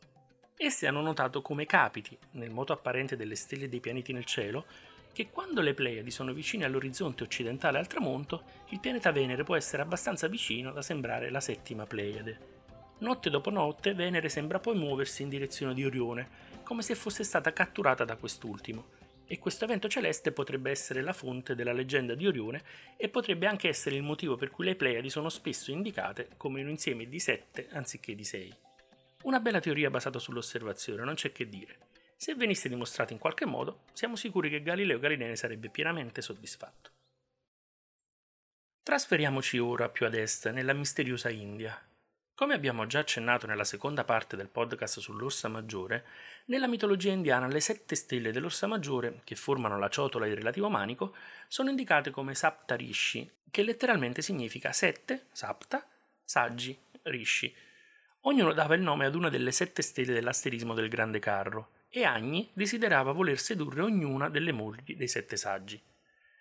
Esse 0.57 0.87
hanno 0.87 1.01
notato 1.01 1.43
come 1.43 1.67
capiti, 1.67 2.19
nel 2.33 2.51
moto 2.51 2.73
apparente 2.73 3.15
delle 3.15 3.37
stelle 3.37 3.69
dei 3.69 3.81
pianeti 3.81 4.13
nel 4.13 4.25
cielo, 4.25 4.67
che 5.15 5.31
quando 5.31 5.61
le 5.61 5.75
Pleiadi 5.75 6.11
sono 6.11 6.33
vicine 6.33 6.65
all'orizzonte 6.65 7.23
occidentale 7.23 7.79
al 7.79 7.87
tramonto, 7.87 8.43
il 8.71 8.81
pianeta 8.81 9.13
Venere 9.13 9.45
può 9.45 9.55
essere 9.55 9.81
abbastanza 9.81 10.27
vicino 10.27 10.73
da 10.73 10.83
sembrare 10.83 11.31
la 11.31 11.41
settima 11.41 11.87
Pleiade. 11.87 12.39
Notte 12.99 13.31
dopo 13.31 13.51
notte 13.51 13.95
Venere 13.95 14.29
sembra 14.29 14.59
poi 14.59 14.75
muoversi 14.75 15.23
in 15.23 15.29
direzione 15.29 15.73
di 15.73 15.85
Orione, 15.85 16.29
come 16.65 16.83
se 16.83 16.97
fosse 16.97 17.23
stata 17.23 17.53
catturata 17.53 18.05
da 18.05 18.17
quest'ultimo, 18.17 18.87
e 19.27 19.39
questo 19.39 19.65
evento 19.65 19.89
celeste 19.89 20.33
potrebbe 20.33 20.73
essere 20.73 21.01
la 21.01 21.13
fonte 21.13 21.55
della 21.55 21.73
leggenda 21.73 22.17
di 22.17 22.27
Orione 22.27 22.63
e 22.97 23.09
potrebbe 23.09 23.47
anche 23.47 23.69
essere 23.69 23.95
il 23.95 24.03
motivo 24.03 24.35
per 24.35 24.51
cui 24.51 24.65
le 24.65 24.75
Pleiadi 24.75 25.11
sono 25.11 25.29
spesso 25.29 25.71
indicate 25.71 26.31
come 26.37 26.61
un 26.61 26.69
insieme 26.69 27.09
di 27.09 27.21
sette 27.21 27.69
anziché 27.71 28.17
di 28.17 28.25
sei. 28.25 28.53
Una 29.23 29.39
bella 29.39 29.61
teoria 29.61 29.91
basata 29.91 30.19
sull'osservazione, 30.19 31.05
non 31.05 31.15
c'è 31.15 31.31
che 31.31 31.49
dire. 31.49 31.79
Se 32.25 32.35
venisse 32.35 32.71
dimostrata 32.71 33.13
in 33.13 33.19
qualche 33.19 33.45
modo, 33.45 33.81
siamo 33.93 34.17
sicuri 34.17 34.49
che 34.49 34.63
Galileo 34.63 34.99
Galilei 34.99 35.29
ne 35.29 35.37
sarebbe 35.37 35.69
pienamente 35.69 36.23
soddisfatto. 36.23 36.91
Trasferiamoci 38.83 39.59
ora 39.59 39.91
più 39.91 40.07
ad 40.07 40.15
est, 40.15 40.49
nella 40.49 40.73
misteriosa 40.73 41.29
India, 41.29 41.79
come 42.35 42.55
abbiamo 42.55 42.87
già 42.87 43.01
accennato 43.01 43.47
nella 43.47 43.65
seconda 43.65 44.05
parte 44.05 44.37
del 44.37 44.49
podcast 44.49 45.01
sull'Orsa 45.01 45.49
Maggiore, 45.49 46.07
nella 46.47 46.67
mitologia 46.67 47.13
indiana 47.13 47.47
le 47.47 47.61
sette 47.61 47.95
stelle 47.95 48.33
dell'Orsa 48.33 48.67
Maggiore, 48.67 49.21
che 49.23 49.35
formano 49.35 49.79
la 49.79 49.91
ciotola 49.91 50.25
e 50.25 50.31
il 50.31 50.37
relativo 50.37 50.71
manico, 50.71 51.15
sono 51.47 51.69
indicate 51.69 52.11
come 52.11 52.35
Sapta 52.35 52.75
Rishi, 52.75 53.31
che 53.51 53.63
letteralmente 53.63 54.23
significa 54.23 54.73
sette, 54.73 55.27
Sapta, 55.31 55.87
saggi, 56.25 56.75
Rishi. 57.03 57.55
Ognuno 58.21 58.55
dava 58.55 58.75
il 58.77 58.81
nome 58.81 59.05
ad 59.05 59.15
una 59.15 59.29
delle 59.29 59.53
sette 59.53 59.83
stelle 59.83 60.15
dell'asterismo 60.15 60.73
del 60.73 60.89
grande 60.89 61.19
carro, 61.19 61.83
e 61.97 62.03
Agni 62.03 62.51
desiderava 62.53 63.13
voler 63.13 63.39
sedurre 63.39 63.81
ognuna 63.81 64.29
delle 64.29 64.51
mogli 64.51 64.97
dei 64.97 65.07
sette 65.07 65.37
saggi. 65.37 65.81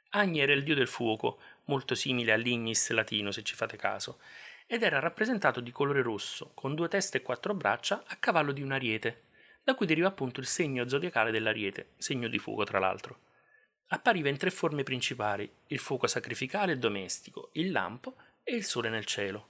Agni 0.09 0.39
era 0.39 0.51
il 0.51 0.63
dio 0.63 0.73
del 0.73 0.87
fuoco, 0.87 1.39
molto 1.65 1.93
simile 1.93 2.31
all'Ignis 2.31 2.89
latino 2.89 3.29
se 3.29 3.43
ci 3.43 3.53
fate 3.53 3.77
caso, 3.77 4.19
ed 4.65 4.81
era 4.81 4.97
rappresentato 4.97 5.59
di 5.59 5.69
colore 5.69 6.01
rosso, 6.01 6.53
con 6.55 6.73
due 6.73 6.87
teste 6.87 7.17
e 7.17 7.21
quattro 7.21 7.53
braccia 7.53 8.03
a 8.07 8.15
cavallo 8.15 8.51
di 8.51 8.63
un 8.63 8.71
ariete, 8.71 9.25
da 9.63 9.75
cui 9.75 9.85
deriva 9.85 10.07
appunto 10.07 10.39
il 10.39 10.47
segno 10.47 10.89
zodiacale 10.89 11.29
dell'ariete, 11.29 11.89
segno 11.97 12.27
di 12.29 12.39
fuoco 12.39 12.63
tra 12.63 12.79
l'altro. 12.79 13.19
Appariva 13.89 14.29
in 14.29 14.37
tre 14.37 14.49
forme 14.49 14.81
principali, 14.81 15.47
il 15.67 15.77
fuoco 15.77 16.07
sacrificale 16.07 16.71
e 16.71 16.77
domestico, 16.79 17.51
il 17.53 17.71
lampo 17.71 18.15
e 18.43 18.55
il 18.55 18.63
sole 18.63 18.89
nel 18.89 19.05
cielo. 19.05 19.49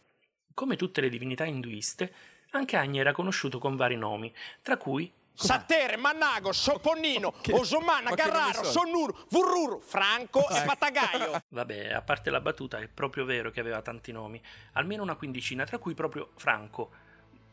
Come 0.54 0.76
tutte 0.76 1.00
le 1.00 1.08
divinità 1.08 1.46
induiste, 1.46 2.14
anche 2.50 2.76
Agni 2.76 3.00
era 3.00 3.14
conosciuto 3.14 3.58
con 3.58 3.78
vari 3.78 3.96
nomi, 3.96 4.34
tra 4.62 4.76
cui 4.76 5.10
Sattere, 5.36 5.98
Mannago, 5.98 6.52
Soponnino, 6.52 7.34
che, 7.42 7.54
Osomana, 7.54 8.14
Carraro, 8.14 8.64
Sonnur, 8.64 9.26
Vurrur, 9.30 9.82
Franco 9.82 10.48
e 10.48 10.64
Patagaio. 10.64 11.42
Vabbè, 11.50 11.92
a 11.92 12.02
parte 12.02 12.30
la 12.30 12.40
battuta, 12.40 12.78
è 12.78 12.88
proprio 12.88 13.26
vero 13.26 13.50
che 13.50 13.60
aveva 13.60 13.82
tanti 13.82 14.12
nomi, 14.12 14.42
almeno 14.74 15.02
una 15.02 15.16
quindicina, 15.16 15.66
tra 15.66 15.80
cui 15.80 15.96
proprio 15.96 16.32
Franco. 16.36 16.92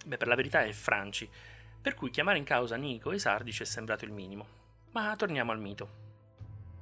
Beh, 0.05 0.19
per 0.19 0.29
la 0.29 0.35
verità 0.35 0.63
è 0.63 0.73
Franci, 0.73 1.29
per 1.81 1.95
cui 1.95 2.11
chiamare 2.11 2.39
in 2.39 2.45
causa 2.45 2.77
Nico 2.77 3.13
e 3.13 3.19
Sardi 3.19 3.53
ci 3.53 3.63
è 3.63 3.67
sembrato 3.67 4.05
il 4.05 4.13
minimo. 4.13 4.47
Ma 4.93 5.17
torniamo 5.17 5.53
al 5.53 5.59
mito. 5.59 6.09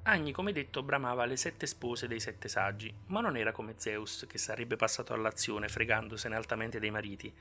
Agni, 0.03 0.33
come 0.33 0.53
detto, 0.53 0.83
bramava 0.83 1.27
le 1.27 1.37
sette 1.37 1.67
spose 1.67 2.09
dei 2.09 2.21
sette 2.21 2.49
saggi, 2.49 2.93
ma 3.07 3.21
non 3.21 3.37
era 3.37 3.53
come 3.53 3.75
Zeus, 3.77 4.27
che 4.29 4.39
sarebbe 4.39 4.77
passato 4.77 5.13
all'azione 5.13 5.69
fregandosene 5.69 6.35
altamente 6.35 6.81
dei 6.81 6.91
mariti 6.91 7.33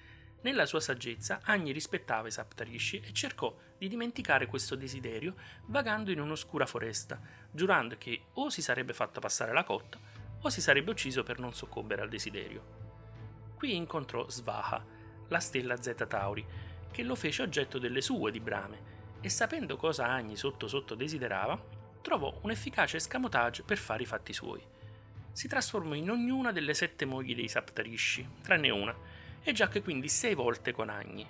nella 0.42 0.66
sua 0.66 0.80
saggezza, 0.80 1.40
Agni 1.44 1.72
rispettava 1.72 2.28
i 2.28 2.32
Saptarishi 2.32 3.02
e 3.04 3.12
cercò 3.12 3.56
di 3.78 3.88
dimenticare 3.88 4.46
questo 4.46 4.76
desiderio 4.76 5.36
vagando 5.66 6.12
in 6.12 6.20
un'oscura 6.20 6.66
foresta, 6.66 7.20
giurando 7.52 7.96
che 7.98 8.22
o 8.34 8.50
si 8.50 8.62
sarebbe 8.62 8.94
fatto 8.94 9.20
passare 9.20 9.52
la 9.52 9.64
cotta 9.64 9.98
o 10.42 10.50
si 10.50 10.62
sarebbe 10.62 10.92
ucciso 10.92 11.24
per 11.24 11.40
non 11.40 11.54
soccombere 11.54 12.02
al 12.02 12.10
desiderio. 12.10 12.86
Qui 13.56 13.76
incontrò 13.76 14.30
Svaha, 14.30 14.86
la 15.28 15.40
stella 15.40 15.82
Zeta 15.82 16.06
Tauri, 16.06 16.46
che 16.92 17.04
lo 17.04 17.16
fece 17.16 17.42
oggetto 17.42 17.80
delle 17.80 18.02
sue 18.02 18.32
di 18.32 18.40
brame, 18.40 18.96
e 19.20 19.30
sapendo 19.30 19.76
cosa 19.76 20.08
Agni 20.08 20.38
sotto 20.38 20.68
sotto 20.68 20.94
desiderava, 20.94 21.60
trovò 22.02 22.40
un 22.44 22.52
efficace 22.52 22.98
escamotage 22.98 23.64
per 23.64 23.78
fare 23.78 24.04
i 24.04 24.06
fatti 24.06 24.32
suoi. 24.32 24.64
Si 25.32 25.48
trasformò 25.48 25.94
in 25.94 26.10
ognuna 26.10 26.52
delle 26.52 26.74
sette 26.74 27.06
mogli 27.06 27.36
dei 27.36 27.48
Saptarishi, 27.48 28.28
tranne 28.42 28.70
una, 28.70 28.96
e 29.44 29.52
giacque 29.54 29.82
quindi 29.82 30.10
sei 30.10 30.34
volte 30.34 30.72
con 30.72 30.90
Agni. 30.90 31.28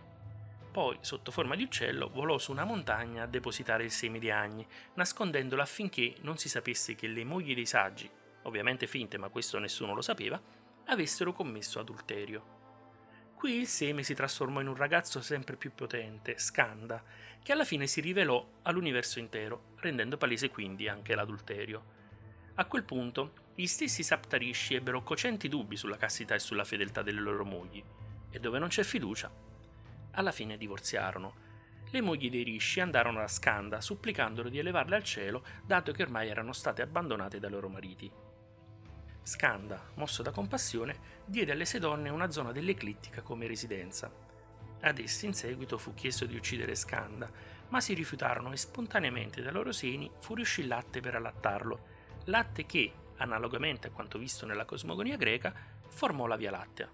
Poi, 0.71 0.97
sotto 1.01 1.31
forma 1.31 1.55
di 1.55 1.63
uccello, 1.63 2.09
volò 2.09 2.37
su 2.37 2.51
una 2.51 2.63
montagna 2.63 3.23
a 3.23 3.27
depositare 3.27 3.83
il 3.83 3.91
seme 3.91 4.19
di 4.19 4.29
Agni, 4.29 4.65
nascondendolo 4.93 5.61
affinché 5.61 6.15
non 6.21 6.37
si 6.37 6.49
sapesse 6.49 6.93
che 6.93 7.07
le 7.07 7.23
mogli 7.23 7.55
dei 7.55 7.65
saggi, 7.65 8.09
ovviamente 8.43 8.85
finte 8.85 9.17
ma 9.17 9.29
questo 9.29 9.57
nessuno 9.57 9.95
lo 9.95 10.01
sapeva, 10.01 10.39
avessero 10.85 11.33
commesso 11.33 11.79
adulterio. 11.79 12.55
Qui 13.33 13.53
il 13.53 13.67
seme 13.67 14.03
si 14.03 14.13
trasformò 14.13 14.61
in 14.61 14.67
un 14.67 14.75
ragazzo 14.75 15.21
sempre 15.21 15.55
più 15.55 15.71
potente, 15.73 16.37
Skanda, 16.37 17.03
che 17.41 17.51
alla 17.51 17.65
fine 17.65 17.87
si 17.87 18.01
rivelò 18.01 18.45
all'universo 18.63 19.19
intero, 19.19 19.73
rendendo 19.77 20.17
palese 20.17 20.49
quindi 20.49 20.87
anche 20.87 21.15
l'adulterio. 21.15 21.95
A 22.55 22.65
quel 22.65 22.83
punto, 22.83 23.33
gli 23.59 23.65
stessi 23.65 24.03
Saptarishi 24.03 24.75
ebbero 24.75 25.01
cocenti 25.01 25.49
dubbi 25.49 25.77
sulla 25.77 25.97
castità 25.97 26.35
e 26.35 26.39
sulla 26.39 26.63
fedeltà 26.63 27.01
delle 27.01 27.19
loro 27.19 27.43
mogli, 27.43 27.83
e 28.29 28.39
dove 28.39 28.59
non 28.59 28.67
c'è 28.67 28.83
fiducia, 28.83 29.31
alla 30.11 30.31
fine 30.31 30.57
divorziarono. 30.57 31.33
Le 31.89 32.01
mogli 32.01 32.29
dei 32.29 32.43
Rishi 32.43 32.81
andarono 32.81 33.19
a 33.19 33.27
Skanda 33.27 33.81
supplicandolo 33.81 34.49
di 34.49 34.59
elevarle 34.59 34.95
al 34.95 35.03
cielo, 35.03 35.43
dato 35.65 35.91
che 35.91 36.03
ormai 36.03 36.29
erano 36.29 36.53
state 36.53 36.83
abbandonate 36.83 37.39
dai 37.39 37.49
loro 37.49 37.67
mariti. 37.67 38.11
Skanda, 39.23 39.89
mosso 39.95 40.21
da 40.21 40.29
compassione, 40.29 40.99
diede 41.25 41.53
alle 41.53 41.65
sei 41.65 41.79
donne 41.79 42.09
una 42.09 42.29
zona 42.29 42.51
dell'eclittica 42.51 43.23
come 43.23 43.47
residenza. 43.47 44.13
Ad 44.81 44.99
essi 44.99 45.25
in 45.25 45.33
seguito 45.33 45.79
fu 45.79 45.95
chiesto 45.95 46.27
di 46.27 46.35
uccidere 46.35 46.75
Skanda, 46.75 47.27
ma 47.69 47.81
si 47.81 47.95
rifiutarono 47.95 48.51
e 48.51 48.57
spontaneamente 48.57 49.41
dai 49.41 49.51
loro 49.51 49.71
seni 49.71 50.11
fuoriuscì 50.19 50.67
latte 50.67 50.99
per 50.99 51.15
allattarlo, 51.15 51.79
latte 52.25 52.67
che, 52.67 53.05
analogamente 53.17 53.87
a 53.87 53.91
quanto 53.91 54.17
visto 54.17 54.45
nella 54.45 54.65
cosmogonia 54.65 55.17
greca, 55.17 55.53
formò 55.89 56.25
la 56.27 56.35
Via 56.35 56.51
Lattea. 56.51 56.89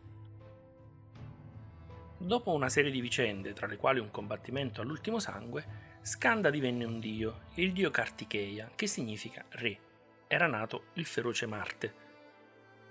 Dopo 2.17 2.53
una 2.53 2.69
serie 2.69 2.91
di 2.91 3.01
vicende, 3.01 3.53
tra 3.53 3.67
le 3.67 3.77
quali 3.77 3.99
un 3.99 4.09
combattimento 4.11 4.81
all'ultimo 4.81 5.19
sangue, 5.19 5.91
Skanda 6.01 6.49
divenne 6.49 6.85
un 6.85 6.99
dio, 6.99 7.43
il 7.55 7.73
dio 7.73 7.91
Kartikeya, 7.91 8.71
che 8.75 8.87
significa 8.87 9.43
re. 9.49 9.77
Era 10.27 10.47
nato 10.47 10.85
il 10.93 11.05
feroce 11.05 11.45
Marte. 11.45 12.02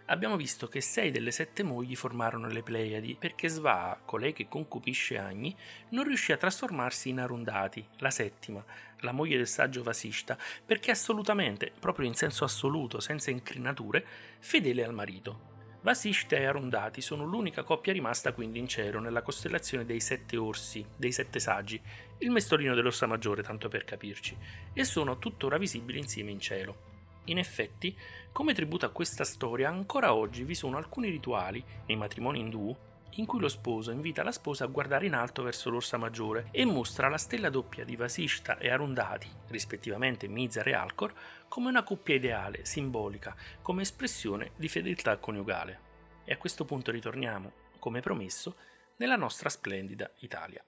Abbiamo 0.07 0.37
visto 0.37 0.67
che 0.67 0.81
sei 0.81 1.11
delle 1.11 1.31
sette 1.31 1.63
mogli 1.63 1.95
formarono 1.95 2.49
le 2.49 2.63
Pleiadi 2.63 3.17
perché 3.19 3.49
Svaa, 3.49 4.01
colei 4.05 4.33
che 4.33 4.49
concupisce 4.49 5.17
Agni, 5.17 5.57
non 5.91 6.05
riuscì 6.05 6.33
a 6.33 6.37
trasformarsi 6.37 7.09
in 7.09 7.21
Arundati, 7.21 7.87
la 7.99 8.11
settima, 8.11 8.65
la 9.01 9.13
moglie 9.13 9.37
del 9.37 9.47
saggio 9.47 9.83
Vasishta, 9.83 10.37
perché 10.67 10.91
assolutamente, 10.91 11.73
proprio 11.79 12.07
in 12.07 12.15
senso 12.15 12.45
assoluto, 12.45 13.01
senza 13.01 13.31
incrinature, 13.31 14.05
fedele 14.41 14.85
al 14.85 14.93
marito. 14.93 15.51
Vasishta 15.83 16.37
e 16.37 16.45
Arundati 16.45 17.01
sono 17.01 17.25
l'unica 17.25 17.63
coppia 17.63 17.93
rimasta 17.93 18.33
quindi 18.33 18.59
in 18.59 18.69
cielo 18.69 19.01
nella 19.01 19.23
costellazione 19.23 19.85
dei 19.85 20.01
sette 20.01 20.37
orsi, 20.37 20.85
dei 20.97 21.11
sette 21.11 21.41
saggi, 21.41 21.81
il 22.19 22.31
mestolino 22.31 22.75
dell'orsa 22.75 23.07
maggiore 23.07 23.43
tanto 23.43 23.69
per 23.69 23.85
capirci, 23.85 24.37
e 24.73 24.85
sono 24.85 25.19
tuttora 25.19 25.59
visibili 25.59 25.99
insieme 25.99 26.31
in 26.31 26.41
cielo. 26.41 26.92
In 27.27 27.39
effetti, 27.39 27.97
come 28.33 28.55
tributo 28.55 28.87
a 28.87 28.91
questa 28.91 29.25
storia, 29.25 29.69
ancora 29.69 30.15
oggi 30.15 30.43
vi 30.43 30.55
sono 30.55 30.77
alcuni 30.77 31.09
rituali, 31.09 31.63
nei 31.87 31.97
matrimoni 31.97 32.41
indù, 32.41 32.75
in 33.17 33.27
cui 33.27 33.41
lo 33.41 33.49
sposo 33.49 33.91
invita 33.91 34.23
la 34.23 34.33
sposa 34.33 34.65
a 34.65 34.69
guardare 34.69 35.07
in 35.07 35.15
alto 35.15 35.43
verso 35.43 35.71
l'orsa 35.71 35.97
maggiore 35.99 36.49
e 36.51 36.65
mostra 36.65 37.09
la 37.09 37.19
stella 37.19 37.51
doppia 37.51 37.85
di 37.85 37.97
Vasishta 37.97 38.59
e 38.59 38.71
Arundhati, 38.71 39.29
rispettivamente 39.49 40.29
Mizar 40.29 40.67
e 40.67 40.73
Alcor, 40.73 41.13
come 41.49 41.69
una 41.69 41.83
coppia 41.83 42.15
ideale, 42.15 42.65
simbolica, 42.65 43.37
come 43.61 43.83
espressione 43.83 44.53
di 44.57 44.69
fedeltà 44.69 45.19
coniugale. 45.19 45.91
E 46.25 46.33
a 46.33 46.39
questo 46.39 46.65
punto 46.65 46.91
ritorniamo, 46.91 47.53
come 47.79 48.01
promesso, 48.01 48.57
nella 48.97 49.17
nostra 49.17 49.49
splendida 49.49 50.11
Italia. 50.21 50.65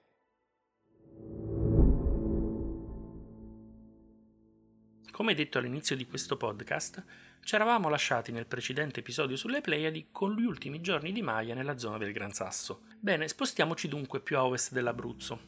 Come 5.15 5.33
detto 5.33 5.59
all'inizio 5.59 5.95
di 5.95 6.05
questo 6.05 6.35
podcast, 6.35 7.01
ci 7.41 7.55
eravamo 7.55 7.87
lasciati 7.87 8.33
nel 8.33 8.47
precedente 8.47 8.99
episodio 8.99 9.37
sulle 9.37 9.61
Pleiadi 9.61 10.07
con 10.11 10.35
gli 10.35 10.43
ultimi 10.43 10.81
giorni 10.81 11.13
di 11.13 11.21
Maya 11.21 11.55
nella 11.55 11.77
zona 11.77 11.97
del 11.97 12.11
Gran 12.11 12.33
Sasso. 12.33 12.81
Bene, 12.99 13.29
spostiamoci 13.29 13.87
dunque 13.87 14.19
più 14.19 14.35
a 14.35 14.43
ovest 14.43 14.73
dell'Abruzzo. 14.73 15.39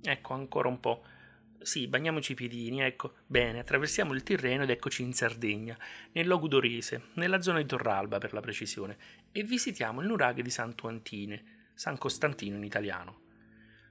Ecco, 0.00 0.32
ancora 0.32 0.68
un 0.68 0.78
po'. 0.78 1.02
Sì, 1.60 1.88
bagniamoci 1.88 2.30
i 2.30 2.34
piedini, 2.36 2.82
ecco. 2.82 3.14
Bene, 3.26 3.58
attraversiamo 3.58 4.12
il 4.12 4.22
Tirreno 4.22 4.62
ed 4.62 4.70
eccoci 4.70 5.02
in 5.02 5.12
Sardegna, 5.12 5.76
nel 6.12 6.28
Logudorese, 6.28 7.06
nella 7.14 7.42
zona 7.42 7.58
di 7.58 7.66
Torralba 7.66 8.18
per 8.18 8.32
la 8.32 8.38
precisione, 8.38 8.96
e 9.32 9.42
visitiamo 9.42 10.02
il 10.02 10.06
nuraghe 10.06 10.42
di 10.42 10.50
Santo 10.50 10.86
Antine, 10.86 11.70
San 11.74 11.98
Costantino 11.98 12.58
in 12.58 12.62
italiano 12.62 13.24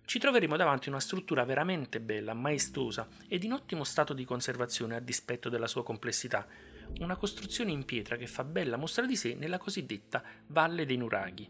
ci 0.05 0.19
troveremo 0.19 0.55
davanti 0.55 0.87
a 0.87 0.91
una 0.91 0.99
struttura 0.99 1.43
veramente 1.43 1.99
bella, 1.99 2.33
maestosa 2.33 3.07
ed 3.27 3.43
in 3.43 3.53
ottimo 3.53 3.83
stato 3.83 4.13
di 4.13 4.23
conservazione 4.23 4.95
a 4.95 4.99
dispetto 4.99 5.49
della 5.49 5.67
sua 5.67 5.83
complessità, 5.83 6.47
una 6.99 7.15
costruzione 7.15 7.71
in 7.71 7.85
pietra 7.85 8.15
che 8.15 8.27
fa 8.27 8.43
bella 8.43 8.77
mostra 8.77 9.05
di 9.05 9.15
sé 9.15 9.33
nella 9.33 9.57
cosiddetta 9.57 10.23
Valle 10.47 10.85
dei 10.85 10.97
Nuraghi. 10.97 11.49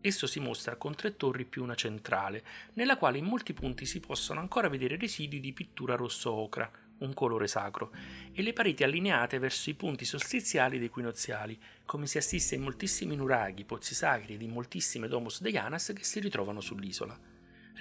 Esso 0.00 0.26
si 0.26 0.40
mostra 0.40 0.74
con 0.74 0.96
tre 0.96 1.16
torri 1.16 1.44
più 1.44 1.62
una 1.62 1.76
centrale, 1.76 2.44
nella 2.72 2.96
quale 2.96 3.18
in 3.18 3.24
molti 3.24 3.52
punti 3.52 3.86
si 3.86 4.00
possono 4.00 4.40
ancora 4.40 4.68
vedere 4.68 4.96
residui 4.96 5.38
di 5.38 5.52
pittura 5.52 5.94
rosso-ocra, 5.94 6.68
un 6.98 7.14
colore 7.14 7.46
sacro, 7.46 7.92
e 8.32 8.42
le 8.42 8.52
pareti 8.52 8.82
allineate 8.82 9.38
verso 9.38 9.70
i 9.70 9.74
punti 9.74 10.04
solstiziali 10.04 10.76
ed 10.76 10.82
equinoziali, 10.82 11.56
come 11.84 12.08
si 12.08 12.18
assiste 12.18 12.56
in 12.56 12.62
moltissimi 12.62 13.14
nuraghi, 13.14 13.64
pozzi 13.64 13.94
sacri 13.94 14.34
ed 14.34 14.42
in 14.42 14.50
moltissime 14.50 15.06
domus 15.06 15.40
deianas 15.40 15.92
che 15.94 16.02
si 16.02 16.18
ritrovano 16.18 16.60
sull'isola. 16.60 17.31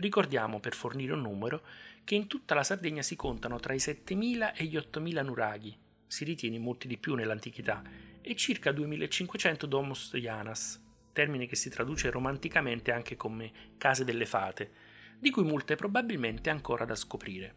Ricordiamo, 0.02 0.60
per 0.60 0.74
fornire 0.74 1.14
un 1.14 1.22
numero, 1.22 1.62
che 2.04 2.16
in 2.16 2.26
tutta 2.26 2.56
la 2.56 2.64
Sardegna 2.64 3.04
si 3.04 3.16
contano 3.16 3.60
tra 3.60 3.76
i 3.76 3.78
7.000 3.78 4.54
e 4.56 4.64
gli 4.64 4.76
8.000 4.76 5.24
nuraghi, 5.24 5.78
si 6.08 6.24
ritiene 6.24 6.58
molti 6.58 6.88
di 6.88 6.98
più 6.98 7.14
nell'antichità, 7.14 7.84
e 8.20 8.36
circa 8.36 8.72
2.500 8.72 9.66
domus 9.66 10.16
Janas, 10.16 10.84
termine 11.14 11.46
che 11.46 11.56
si 11.56 11.70
traduce 11.70 12.10
romanticamente 12.10 12.92
anche 12.92 13.16
come 13.16 13.52
case 13.78 14.04
delle 14.04 14.26
fate, 14.26 14.72
di 15.20 15.30
cui 15.30 15.44
molte 15.44 15.76
probabilmente 15.76 16.50
ancora 16.50 16.84
da 16.84 16.96
scoprire. 16.96 17.54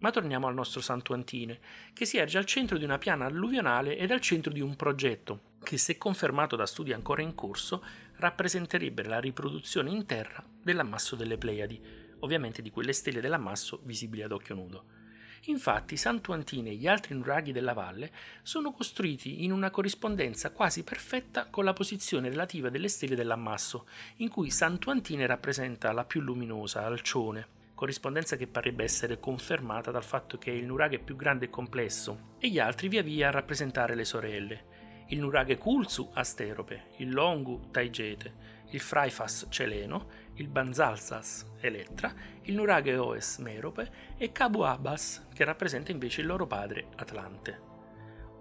Ma 0.00 0.10
torniamo 0.10 0.48
al 0.48 0.54
nostro 0.54 0.82
Santo 0.82 1.14
Antine, 1.14 1.58
che 1.94 2.04
si 2.04 2.18
erge 2.18 2.36
al 2.36 2.44
centro 2.44 2.76
di 2.76 2.84
una 2.84 2.98
piana 2.98 3.24
alluvionale 3.24 3.96
ed 3.96 4.10
al 4.10 4.20
centro 4.20 4.52
di 4.52 4.60
un 4.60 4.76
progetto, 4.76 5.54
che 5.62 5.78
se 5.78 5.96
confermato 5.96 6.56
da 6.56 6.66
studi 6.66 6.92
ancora 6.92 7.22
in 7.22 7.34
corso, 7.34 7.82
rappresenterebbe 8.18 9.04
la 9.04 9.20
riproduzione 9.20 9.90
in 9.90 10.06
terra 10.06 10.44
dell'ammasso 10.62 11.16
delle 11.16 11.38
Pleiadi, 11.38 11.80
ovviamente 12.20 12.62
di 12.62 12.70
quelle 12.70 12.92
stelle 12.92 13.20
dell'ammasso 13.20 13.80
visibili 13.84 14.22
ad 14.22 14.32
occhio 14.32 14.54
nudo. 14.54 14.84
Infatti 15.48 15.96
Santo 15.96 16.32
Antine 16.32 16.70
e 16.70 16.74
gli 16.74 16.88
altri 16.88 17.14
nuraghi 17.14 17.52
della 17.52 17.72
valle 17.72 18.10
sono 18.42 18.72
costruiti 18.72 19.44
in 19.44 19.52
una 19.52 19.70
corrispondenza 19.70 20.50
quasi 20.50 20.82
perfetta 20.82 21.46
con 21.46 21.64
la 21.64 21.72
posizione 21.72 22.28
relativa 22.28 22.68
delle 22.68 22.88
stelle 22.88 23.14
dell'ammasso, 23.14 23.86
in 24.16 24.28
cui 24.28 24.50
Santo 24.50 24.90
Antine 24.90 25.26
rappresenta 25.26 25.92
la 25.92 26.04
più 26.04 26.20
luminosa, 26.20 26.84
Alcione, 26.84 27.46
corrispondenza 27.74 28.34
che 28.34 28.48
parrebbe 28.48 28.82
essere 28.82 29.20
confermata 29.20 29.92
dal 29.92 30.04
fatto 30.04 30.36
che 30.38 30.50
il 30.50 30.66
nuraghe 30.66 30.98
più 30.98 31.14
grande 31.14 31.44
e 31.44 31.50
complesso, 31.50 32.34
e 32.40 32.48
gli 32.48 32.58
altri 32.58 32.88
via 32.88 33.02
via 33.02 33.28
a 33.28 33.32
rappresentare 33.32 33.94
le 33.94 34.04
sorelle. 34.04 34.75
Il 35.08 35.20
nuraghe 35.20 35.56
Kulsu 35.58 36.10
Asterope, 36.12 36.88
il 36.96 37.12
Longu 37.12 37.70
Taigete, 37.70 38.54
il 38.70 38.80
Fraifas 38.80 39.46
Celeno, 39.48 40.08
il 40.34 40.48
Banzalsas 40.48 41.46
Elettra, 41.60 42.12
il 42.42 42.54
nuraghe 42.54 42.96
Oes 42.96 43.38
Merope 43.38 43.90
e 44.16 44.32
Cabu 44.32 44.60
Abbas, 44.60 45.28
che 45.32 45.44
rappresenta 45.44 45.92
invece 45.92 46.20
il 46.22 46.26
loro 46.26 46.46
padre 46.46 46.88
Atlante 46.96 47.74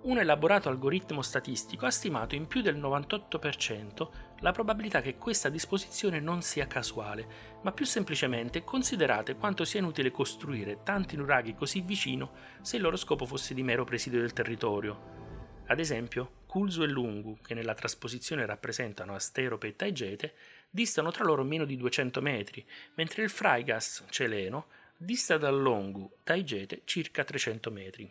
un 0.05 0.19
elaborato 0.19 0.69
algoritmo 0.69 1.23
statistico 1.23 1.87
ha 1.87 1.91
stimato 1.91 2.35
in 2.35 2.45
più 2.45 2.61
del 2.61 2.77
98% 2.77 4.07
la 4.41 4.51
probabilità 4.51 5.01
che 5.01 5.17
questa 5.17 5.49
disposizione 5.49 6.19
non 6.19 6.43
sia 6.43 6.67
casuale, 6.67 7.27
ma 7.63 7.71
più 7.71 7.85
semplicemente 7.85 8.63
considerate 8.63 9.35
quanto 9.35 9.65
sia 9.65 9.79
inutile 9.79 10.11
costruire 10.11 10.83
tanti 10.83 11.15
nuraghi 11.15 11.55
così 11.55 11.81
vicino 11.81 12.33
se 12.61 12.75
il 12.75 12.83
loro 12.83 12.97
scopo 12.97 13.25
fosse 13.25 13.55
di 13.55 13.63
mero 13.63 13.83
presidio 13.83 14.19
del 14.19 14.33
territorio. 14.33 15.63
Ad 15.67 15.79
esempio, 15.79 16.43
Kulzu 16.55 16.83
e 16.83 16.87
Lungu, 16.87 17.39
che 17.41 17.53
nella 17.53 17.73
trasposizione 17.73 18.45
rappresentano 18.45 19.13
Asterope 19.13 19.67
e 19.67 19.75
Taigete, 19.75 20.35
distano 20.69 21.11
tra 21.11 21.25
loro 21.25 21.43
meno 21.43 21.65
di 21.65 21.75
200 21.75 22.21
metri, 22.21 22.65
mentre 22.93 23.23
il 23.23 23.29
Freigas 23.29 24.05
celeno 24.09 24.67
dista 24.95 25.37
dal 25.37 25.61
Longu 25.61 26.09
Taigete 26.23 26.83
circa 26.85 27.25
300 27.25 27.71
metri. 27.71 28.09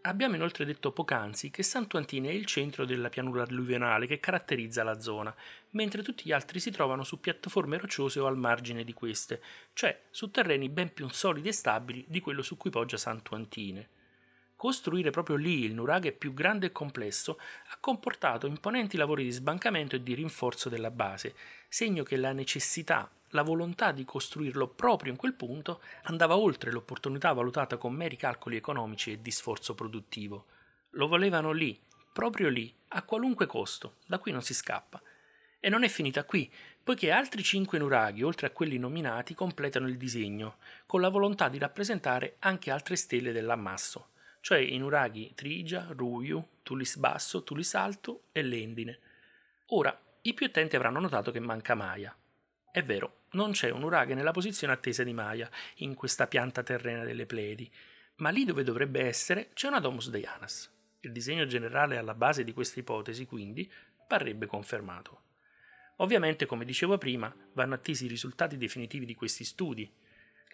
Abbiamo 0.00 0.34
inoltre 0.34 0.64
detto 0.64 0.90
poc'anzi 0.90 1.50
che 1.50 1.62
Santuantine 1.62 2.30
è 2.30 2.32
il 2.32 2.46
centro 2.46 2.84
della 2.84 3.10
pianura 3.10 3.44
alluvionale 3.44 4.08
che 4.08 4.18
caratterizza 4.18 4.82
la 4.82 4.98
zona, 4.98 5.32
mentre 5.70 6.02
tutti 6.02 6.24
gli 6.24 6.32
altri 6.32 6.58
si 6.58 6.72
trovano 6.72 7.04
su 7.04 7.20
piattaforme 7.20 7.78
rocciose 7.78 8.18
o 8.18 8.26
al 8.26 8.36
margine 8.36 8.82
di 8.82 8.92
queste, 8.92 9.40
cioè 9.72 10.00
su 10.10 10.32
terreni 10.32 10.68
ben 10.68 10.92
più 10.92 11.08
solidi 11.10 11.46
e 11.46 11.52
stabili 11.52 12.04
di 12.08 12.18
quello 12.18 12.42
su 12.42 12.56
cui 12.56 12.70
poggia 12.70 12.96
Santuantine. 12.96 13.93
Costruire 14.56 15.10
proprio 15.10 15.36
lì 15.36 15.64
il 15.64 15.74
nuraghe 15.74 16.12
più 16.12 16.32
grande 16.32 16.66
e 16.66 16.72
complesso 16.72 17.38
ha 17.68 17.76
comportato 17.80 18.46
imponenti 18.46 18.96
lavori 18.96 19.24
di 19.24 19.30
sbancamento 19.30 19.96
e 19.96 20.02
di 20.02 20.14
rinforzo 20.14 20.68
della 20.68 20.90
base, 20.90 21.34
segno 21.68 22.02
che 22.02 22.16
la 22.16 22.32
necessità 22.32 23.10
la 23.34 23.42
volontà 23.42 23.90
di 23.90 24.04
costruirlo 24.04 24.68
proprio 24.68 25.10
in 25.10 25.18
quel 25.18 25.34
punto 25.34 25.80
andava 26.04 26.36
oltre 26.36 26.70
l'opportunità 26.70 27.32
valutata 27.32 27.76
con 27.76 27.92
meri 27.92 28.16
calcoli 28.16 28.56
economici 28.56 29.10
e 29.10 29.20
di 29.20 29.32
sforzo 29.32 29.74
produttivo. 29.74 30.46
Lo 30.90 31.08
volevano 31.08 31.50
lì, 31.50 31.78
proprio 32.12 32.48
lì, 32.48 32.72
a 32.90 33.02
qualunque 33.02 33.46
costo, 33.46 33.96
da 34.06 34.18
qui 34.18 34.30
non 34.30 34.42
si 34.42 34.54
scappa. 34.54 35.02
E 35.58 35.68
non 35.68 35.82
è 35.82 35.88
finita 35.88 36.24
qui, 36.24 36.48
poiché 36.82 37.10
altri 37.10 37.42
cinque 37.42 37.78
nuraghi, 37.78 38.22
oltre 38.22 38.46
a 38.46 38.50
quelli 38.50 38.78
nominati, 38.78 39.34
completano 39.34 39.88
il 39.88 39.96
disegno, 39.96 40.58
con 40.86 41.00
la 41.00 41.08
volontà 41.08 41.48
di 41.48 41.58
rappresentare 41.58 42.36
anche 42.38 42.70
altre 42.70 42.94
stelle 42.94 43.32
dell'ammasso, 43.32 44.10
cioè 44.44 44.58
i 44.58 44.76
nuraghi 44.76 45.32
Trigia, 45.34 45.86
Ruiu, 45.96 46.46
Tulis 46.62 46.96
Basso, 46.96 47.44
Tulis 47.44 47.74
Alto 47.74 48.24
e 48.30 48.42
Lendine. 48.42 48.98
Ora, 49.68 49.98
i 50.20 50.34
più 50.34 50.44
attenti 50.44 50.76
avranno 50.76 51.00
notato 51.00 51.30
che 51.30 51.40
manca 51.40 51.74
Maya. 51.74 52.14
È 52.70 52.82
vero, 52.82 53.22
non 53.30 53.52
c'è 53.52 53.70
un 53.70 53.82
uraghe 53.82 54.12
nella 54.12 54.32
posizione 54.32 54.74
attesa 54.74 55.02
di 55.02 55.14
Maya, 55.14 55.48
in 55.76 55.94
questa 55.94 56.26
pianta 56.26 56.62
terrena 56.62 57.04
delle 57.04 57.24
Pleiadi, 57.24 57.72
ma 58.16 58.28
lì 58.28 58.44
dove 58.44 58.64
dovrebbe 58.64 59.00
essere 59.00 59.48
c'è 59.54 59.68
una 59.68 59.80
Domus 59.80 60.10
Deianas. 60.10 60.70
Il 61.00 61.12
disegno 61.12 61.46
generale 61.46 61.96
alla 61.96 62.14
base 62.14 62.44
di 62.44 62.52
questa 62.52 62.80
ipotesi, 62.80 63.24
quindi, 63.24 63.72
parrebbe 64.06 64.44
confermato. 64.44 65.22
Ovviamente, 65.96 66.44
come 66.44 66.66
dicevo 66.66 66.98
prima, 66.98 67.34
vanno 67.54 67.76
attesi 67.76 68.04
i 68.04 68.08
risultati 68.08 68.58
definitivi 68.58 69.06
di 69.06 69.14
questi 69.14 69.42
studi. 69.42 69.90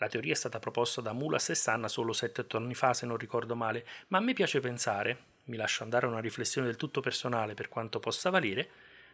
La 0.00 0.08
teoria 0.08 0.32
è 0.32 0.36
stata 0.36 0.58
proposta 0.58 1.02
da 1.02 1.12
Mulas 1.12 1.50
e 1.50 1.54
Sanna 1.54 1.86
solo 1.86 2.12
7-8 2.12 2.56
anni 2.56 2.74
fa, 2.74 2.94
se 2.94 3.04
non 3.04 3.18
ricordo 3.18 3.54
male, 3.54 3.86
ma 4.08 4.16
a 4.16 4.22
me 4.22 4.32
piace 4.32 4.58
pensare, 4.58 5.24
mi 5.44 5.58
lascio 5.58 5.82
andare 5.82 6.06
a 6.06 6.08
una 6.08 6.20
riflessione 6.20 6.66
del 6.66 6.76
tutto 6.76 7.02
personale 7.02 7.52
per 7.52 7.68
quanto 7.68 8.00
possa 8.00 8.30
valere, 8.30 8.70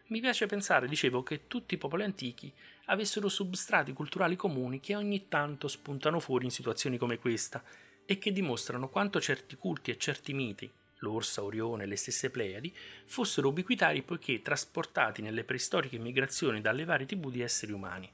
mi 0.07 0.21
piace 0.21 0.45
pensare, 0.45 0.87
dicevo, 0.87 1.23
che 1.23 1.47
tutti 1.47 1.73
i 1.73 1.77
popoli 1.77 2.03
antichi 2.03 2.53
avessero 2.85 3.27
substrati 3.27 3.91
culturali 3.91 4.37
comuni 4.37 4.79
che 4.79 4.95
ogni 4.95 5.27
tanto 5.27 5.67
spuntano 5.67 6.21
fuori 6.21 6.45
in 6.45 6.51
situazioni 6.51 6.97
come 6.97 7.19
questa 7.19 7.61
e 8.05 8.17
che 8.17 8.31
dimostrano 8.31 8.87
quanto 8.87 9.19
certi 9.19 9.57
culti 9.57 9.91
e 9.91 9.97
certi 9.97 10.31
miti, 10.31 10.71
l'Orsa, 10.99 11.43
Orione 11.43 11.83
e 11.83 11.87
le 11.87 11.97
stesse 11.97 12.29
Pleiadi, 12.29 12.73
fossero 13.03 13.49
ubiquitari 13.49 14.03
poiché 14.03 14.41
trasportati 14.41 15.21
nelle 15.21 15.43
preistoriche 15.43 15.97
migrazioni 15.97 16.61
dalle 16.61 16.85
varie 16.85 17.05
tribù 17.05 17.29
di 17.29 17.41
esseri 17.41 17.73
umani. 17.73 18.09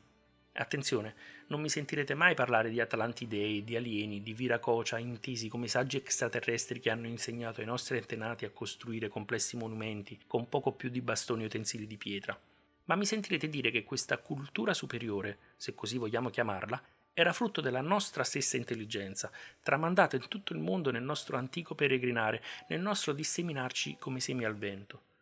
Attenzione, 0.56 1.16
non 1.54 1.62
mi 1.62 1.70
sentirete 1.70 2.16
mai 2.16 2.34
parlare 2.34 2.72
di 2.72 2.82
Atlantidei, 2.82 3.64
di 3.64 3.76
alieni, 3.76 4.24
di 4.24 4.34
Viracocia 4.34 4.98
intesi 4.98 5.50
come 5.50 5.68
saggi 5.68 5.98
extraterrestri 5.98 6.80
che 6.80 6.90
hanno 6.90 7.06
insegnato 7.06 7.60
ai 7.60 7.68
nostri 7.68 7.96
antenati 7.96 8.44
a 8.44 8.50
costruire 8.50 9.08
complessi 9.08 9.56
monumenti 9.56 10.20
con 10.26 10.50
poco 10.50 10.72
più 10.72 10.90
di 10.90 11.00
bastoni 11.02 11.44
e 11.44 11.46
utensili 11.46 11.86
di 11.86 11.96
pietra. 11.96 12.36
Ma 12.86 12.96
mi 12.96 13.06
sentirete 13.06 13.50
dire 13.50 13.70
che 13.70 13.84
questa 13.84 14.18
cultura 14.18 14.74
superiore, 14.74 15.38
se 15.56 15.76
così 15.76 16.00
vogliamo 16.00 16.32
chiamarla, 16.32 16.82
era 17.14 17.34
frutto 17.34 17.62
della 17.62 17.82
nostra 17.82 18.24
stessa 18.24 18.58
intelligenza, 18.58 19.32
tramandata 19.62 20.16
in 20.16 20.28
tutto 20.28 20.54
il 20.54 20.60
mondo 20.60 20.90
nel 20.90 21.04
nostro 21.04 21.38
antico 21.38 21.76
peregrinare, 21.76 22.42
nel 22.70 22.82
nostro 22.82 23.14
disseminarci 23.14 23.98
come 24.00 24.20
semi 24.20 24.44
al 24.44 24.56
vento. 24.56 25.13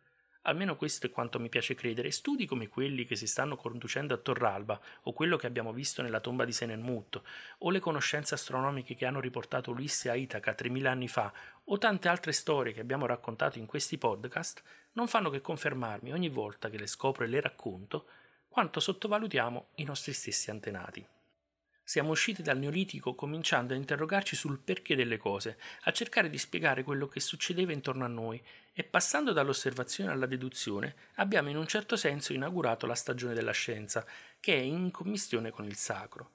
Almeno 0.42 0.74
questo 0.76 1.06
è 1.06 1.10
quanto 1.10 1.38
mi 1.38 1.48
piace 1.48 1.76
credere. 1.76 2.10
Studi 2.10 2.46
come 2.46 2.68
quelli 2.68 3.04
che 3.04 3.14
si 3.14 3.28
stanno 3.28 3.56
conducendo 3.56 4.14
a 4.14 4.16
Torralba, 4.16 4.80
o 5.02 5.12
quello 5.12 5.36
che 5.36 5.46
abbiamo 5.46 5.72
visto 5.72 6.02
nella 6.02 6.18
tomba 6.18 6.44
di 6.44 6.52
Senenmut, 6.52 7.22
o 7.58 7.70
le 7.70 7.78
conoscenze 7.78 8.34
astronomiche 8.34 8.96
che 8.96 9.06
hanno 9.06 9.20
riportato 9.20 9.70
Ulisse 9.70 10.10
a 10.10 10.14
Itaca 10.14 10.54
3000 10.54 10.90
anni 10.90 11.06
fa, 11.06 11.32
o 11.64 11.78
tante 11.78 12.08
altre 12.08 12.32
storie 12.32 12.72
che 12.72 12.80
abbiamo 12.80 13.06
raccontato 13.06 13.58
in 13.58 13.66
questi 13.66 13.98
podcast, 13.98 14.62
non 14.94 15.06
fanno 15.06 15.30
che 15.30 15.40
confermarmi 15.40 16.12
ogni 16.12 16.28
volta 16.28 16.68
che 16.68 16.78
le 16.78 16.86
scopro 16.86 17.24
e 17.24 17.28
le 17.28 17.40
racconto 17.40 18.06
quanto 18.48 18.80
sottovalutiamo 18.80 19.68
i 19.76 19.84
nostri 19.84 20.12
stessi 20.12 20.50
antenati. 20.50 21.11
Siamo 21.92 22.12
usciti 22.12 22.40
dal 22.40 22.56
Neolitico 22.58 23.14
cominciando 23.14 23.74
a 23.74 23.76
interrogarci 23.76 24.34
sul 24.34 24.58
perché 24.58 24.96
delle 24.96 25.18
cose, 25.18 25.58
a 25.82 25.92
cercare 25.92 26.30
di 26.30 26.38
spiegare 26.38 26.84
quello 26.84 27.06
che 27.06 27.20
succedeva 27.20 27.70
intorno 27.70 28.06
a 28.06 28.08
noi 28.08 28.42
e 28.72 28.82
passando 28.82 29.34
dall'osservazione 29.34 30.10
alla 30.10 30.24
deduzione 30.24 30.94
abbiamo 31.16 31.50
in 31.50 31.58
un 31.58 31.66
certo 31.66 31.96
senso 31.96 32.32
inaugurato 32.32 32.86
la 32.86 32.94
stagione 32.94 33.34
della 33.34 33.52
scienza, 33.52 34.06
che 34.40 34.54
è 34.54 34.60
in 34.60 34.90
commistione 34.90 35.50
con 35.50 35.66
il 35.66 35.76
sacro. 35.76 36.30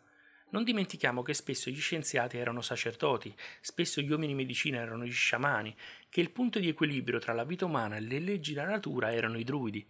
Non 0.50 0.64
dimentichiamo 0.64 1.24
che 1.24 1.34
spesso 1.34 1.72
gli 1.72 1.80
scienziati 1.80 2.38
erano 2.38 2.62
sacerdoti, 2.62 3.36
spesso 3.60 4.00
gli 4.00 4.12
uomini 4.12 4.36
medicina 4.36 4.78
erano 4.78 5.06
gli 5.06 5.12
sciamani, 5.12 5.76
che 6.08 6.22
il 6.22 6.30
punto 6.30 6.60
di 6.60 6.68
equilibrio 6.68 7.18
tra 7.18 7.34
la 7.34 7.46
vita 7.46 7.66
umana 7.66 7.96
e 7.96 8.02
le 8.02 8.20
leggi 8.20 8.54
della 8.54 8.70
natura 8.70 9.12
erano 9.12 9.40
i 9.40 9.44
druidi, 9.44 9.84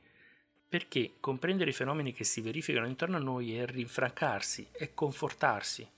perché 0.67 1.13
comprendere 1.19 1.69
i 1.69 1.73
fenomeni 1.73 2.11
che 2.11 2.23
si 2.23 2.41
verificano 2.41 2.87
intorno 2.87 3.17
a 3.17 3.21
noi 3.21 3.55
è 3.55 3.65
rinfrancarsi 3.65 4.67
e 4.71 4.93
confortarsi. 4.93 5.89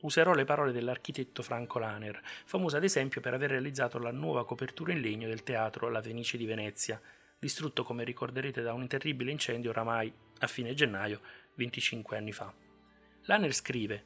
Userò 0.00 0.32
le 0.32 0.44
parole 0.44 0.72
dell'architetto 0.72 1.42
Franco 1.42 1.78
Laner, 1.78 2.20
famoso 2.44 2.76
ad 2.76 2.82
esempio 2.82 3.20
per 3.20 3.34
aver 3.34 3.50
realizzato 3.50 3.98
la 3.98 4.10
nuova 4.10 4.44
copertura 4.44 4.92
in 4.92 5.00
legno 5.00 5.28
del 5.28 5.44
teatro 5.44 5.88
La 5.90 6.02
Fenice 6.02 6.36
di 6.36 6.44
Venezia, 6.44 7.00
distrutto 7.38 7.84
come 7.84 8.02
ricorderete 8.02 8.62
da 8.62 8.72
un 8.72 8.88
terribile 8.88 9.30
incendio 9.30 9.70
oramai 9.70 10.12
a 10.40 10.46
fine 10.48 10.74
gennaio 10.74 11.20
25 11.54 12.16
anni 12.16 12.32
fa. 12.32 12.52
Laner 13.26 13.54
scrive: 13.54 14.04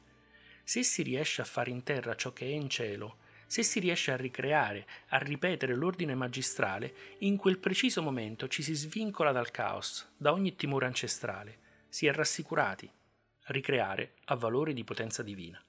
Se 0.63 0.83
si 0.83 1.01
riesce 1.01 1.41
a 1.41 1.45
fare 1.45 1.71
in 1.71 1.81
terra 1.81 2.15
ciò 2.15 2.31
che 2.31 2.45
è 2.45 2.49
in 2.49 2.69
cielo, 2.69 3.17
se 3.47 3.63
si 3.63 3.79
riesce 3.79 4.11
a 4.11 4.17
ricreare, 4.17 4.85
a 5.07 5.17
ripetere 5.17 5.73
l'ordine 5.73 6.13
magistrale, 6.13 6.93
in 7.19 7.37
quel 7.37 7.57
preciso 7.57 8.01
momento 8.01 8.47
ci 8.47 8.61
si 8.61 8.75
svincola 8.75 9.31
dal 9.31 9.49
caos, 9.49 10.07
da 10.15 10.33
ogni 10.33 10.55
timore 10.55 10.85
ancestrale, 10.85 11.57
si 11.89 12.05
è 12.05 12.11
rassicurati. 12.11 12.91
Ricreare 13.45 14.15
ha 14.25 14.35
valore 14.35 14.73
di 14.73 14.83
potenza 14.83 15.23
divina. 15.23 15.61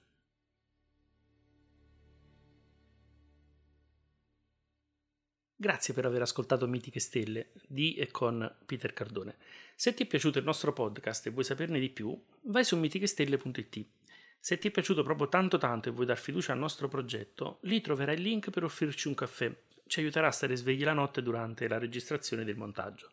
Grazie 5.60 5.92
per 5.94 6.04
aver 6.04 6.22
ascoltato 6.22 6.68
Mitiche 6.68 7.00
Stelle 7.00 7.50
di 7.66 7.94
e 7.94 8.12
con 8.12 8.56
Peter 8.64 8.92
Cardone. 8.92 9.36
Se 9.74 9.94
ti 9.94 10.04
è 10.04 10.06
piaciuto 10.06 10.38
il 10.38 10.44
nostro 10.44 10.72
podcast 10.72 11.26
e 11.26 11.30
vuoi 11.30 11.44
saperne 11.44 11.80
di 11.80 11.90
più, 11.90 12.16
vai 12.42 12.64
su 12.64 12.76
mitichestelle.it 12.76 13.97
se 14.40 14.58
ti 14.58 14.68
è 14.68 14.70
piaciuto 14.70 15.02
proprio 15.02 15.28
tanto 15.28 15.58
tanto 15.58 15.88
e 15.88 15.92
vuoi 15.92 16.06
dar 16.06 16.18
fiducia 16.18 16.52
al 16.52 16.58
nostro 16.58 16.88
progetto, 16.88 17.58
lì 17.62 17.80
troverai 17.80 18.14
il 18.14 18.22
link 18.22 18.50
per 18.50 18.64
offrirci 18.64 19.08
un 19.08 19.14
caffè. 19.14 19.52
Ci 19.86 20.00
aiuterà 20.00 20.28
a 20.28 20.32
stare 20.32 20.56
svegli 20.56 20.84
la 20.84 20.92
notte 20.92 21.22
durante 21.22 21.68
la 21.68 21.78
registrazione 21.78 22.44
del 22.44 22.56
montaggio. 22.56 23.10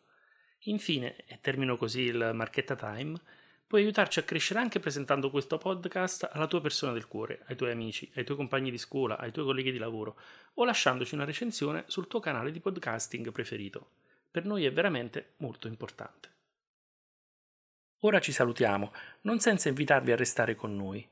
Infine, 0.60 1.16
e 1.26 1.38
termino 1.40 1.76
così 1.76 2.02
il 2.02 2.30
Marchetta 2.32 2.74
Time, 2.74 3.20
puoi 3.66 3.82
aiutarci 3.82 4.20
a 4.20 4.22
crescere 4.22 4.60
anche 4.60 4.78
presentando 4.78 5.30
questo 5.30 5.58
podcast 5.58 6.28
alla 6.32 6.46
tua 6.46 6.60
persona 6.60 6.92
del 6.92 7.08
cuore, 7.08 7.42
ai 7.46 7.56
tuoi 7.56 7.72
amici, 7.72 8.10
ai 8.14 8.24
tuoi 8.24 8.36
compagni 8.36 8.70
di 8.70 8.78
scuola, 8.78 9.18
ai 9.18 9.32
tuoi 9.32 9.44
colleghi 9.44 9.72
di 9.72 9.78
lavoro 9.78 10.16
o 10.54 10.64
lasciandoci 10.64 11.14
una 11.14 11.24
recensione 11.24 11.84
sul 11.86 12.06
tuo 12.06 12.20
canale 12.20 12.52
di 12.52 12.60
podcasting 12.60 13.32
preferito. 13.32 13.90
Per 14.30 14.44
noi 14.44 14.64
è 14.64 14.72
veramente 14.72 15.32
molto 15.38 15.66
importante. 15.66 16.34
Ora 18.00 18.20
ci 18.20 18.30
salutiamo, 18.30 18.92
non 19.22 19.40
senza 19.40 19.68
invitarvi 19.68 20.12
a 20.12 20.16
restare 20.16 20.54
con 20.54 20.76
noi. 20.76 21.06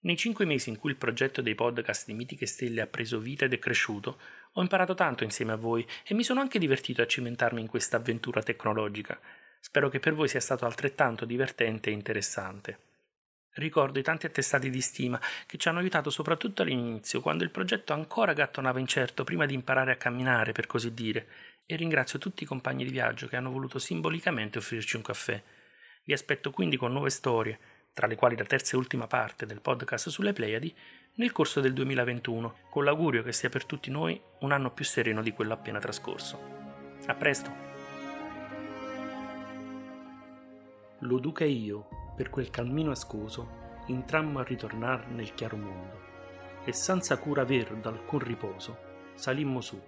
Nei 0.00 0.16
cinque 0.16 0.44
mesi 0.44 0.68
in 0.68 0.78
cui 0.78 0.90
il 0.90 0.96
progetto 0.96 1.42
dei 1.42 1.56
podcast 1.56 2.06
di 2.06 2.14
Mitiche 2.14 2.46
Stelle 2.46 2.82
ha 2.82 2.86
preso 2.86 3.18
vita 3.18 3.46
ed 3.46 3.52
è 3.52 3.58
cresciuto, 3.58 4.20
ho 4.52 4.60
imparato 4.60 4.94
tanto 4.94 5.24
insieme 5.24 5.52
a 5.52 5.56
voi 5.56 5.84
e 6.06 6.14
mi 6.14 6.22
sono 6.22 6.40
anche 6.40 6.60
divertito 6.60 7.02
a 7.02 7.06
cimentarmi 7.06 7.60
in 7.60 7.66
questa 7.66 7.96
avventura 7.96 8.40
tecnologica. 8.40 9.18
Spero 9.58 9.88
che 9.88 9.98
per 9.98 10.14
voi 10.14 10.28
sia 10.28 10.38
stato 10.38 10.64
altrettanto 10.66 11.24
divertente 11.24 11.90
e 11.90 11.94
interessante. 11.94 12.78
Ricordo 13.54 13.98
i 13.98 14.04
tanti 14.04 14.26
attestati 14.26 14.70
di 14.70 14.80
stima 14.80 15.20
che 15.46 15.58
ci 15.58 15.68
hanno 15.68 15.80
aiutato 15.80 16.10
soprattutto 16.10 16.62
all'inizio, 16.62 17.20
quando 17.20 17.42
il 17.42 17.50
progetto 17.50 17.92
ancora 17.92 18.34
gattonava 18.34 18.78
incerto 18.78 19.24
prima 19.24 19.46
di 19.46 19.54
imparare 19.54 19.90
a 19.90 19.96
camminare, 19.96 20.52
per 20.52 20.66
così 20.66 20.94
dire, 20.94 21.26
e 21.66 21.74
ringrazio 21.74 22.20
tutti 22.20 22.44
i 22.44 22.46
compagni 22.46 22.84
di 22.84 22.92
viaggio 22.92 23.26
che 23.26 23.34
hanno 23.34 23.50
voluto 23.50 23.80
simbolicamente 23.80 24.58
offrirci 24.58 24.94
un 24.94 25.02
caffè. 25.02 25.42
Vi 26.04 26.12
aspetto 26.12 26.52
quindi 26.52 26.76
con 26.76 26.92
nuove 26.92 27.10
storie, 27.10 27.58
tra 27.98 28.06
le 28.06 28.14
quali 28.14 28.36
la 28.36 28.44
terza 28.44 28.76
e 28.76 28.78
ultima 28.78 29.08
parte 29.08 29.44
del 29.44 29.60
podcast 29.60 30.08
sulle 30.08 30.32
Pleiadi, 30.32 30.72
nel 31.14 31.32
corso 31.32 31.60
del 31.60 31.72
2021, 31.72 32.58
con 32.70 32.84
l'augurio 32.84 33.24
che 33.24 33.32
sia 33.32 33.48
per 33.48 33.64
tutti 33.64 33.90
noi 33.90 34.22
un 34.38 34.52
anno 34.52 34.70
più 34.70 34.84
sereno 34.84 35.20
di 35.20 35.32
quello 35.32 35.54
appena 35.54 35.80
trascorso. 35.80 36.38
A 37.06 37.14
presto! 37.16 37.50
Lo 41.00 41.18
duca 41.18 41.42
e 41.42 41.48
io, 41.48 41.88
per 42.14 42.30
quel 42.30 42.50
cammino 42.50 42.92
ascoso, 42.92 43.82
intrammo 43.86 44.38
a 44.38 44.44
ritornar 44.44 45.08
nel 45.08 45.34
chiaro 45.34 45.56
mondo, 45.56 46.00
e 46.64 46.72
senza 46.72 47.18
cura 47.18 47.42
aver 47.42 47.74
d'alcun 47.74 48.20
riposo, 48.20 48.78
salimmo 49.14 49.60
su, 49.60 49.82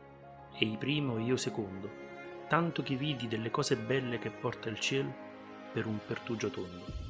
e 0.58 0.64
i 0.64 0.76
primo 0.76 1.16
e 1.16 1.22
io 1.22 1.36
secondo, 1.36 1.88
tanto 2.48 2.82
che 2.82 2.96
vidi 2.96 3.28
delle 3.28 3.52
cose 3.52 3.76
belle 3.76 4.18
che 4.18 4.30
porta 4.30 4.68
il 4.68 4.80
cielo 4.80 5.14
per 5.72 5.86
un 5.86 6.00
pertugio 6.04 6.50
tondo 6.50 7.09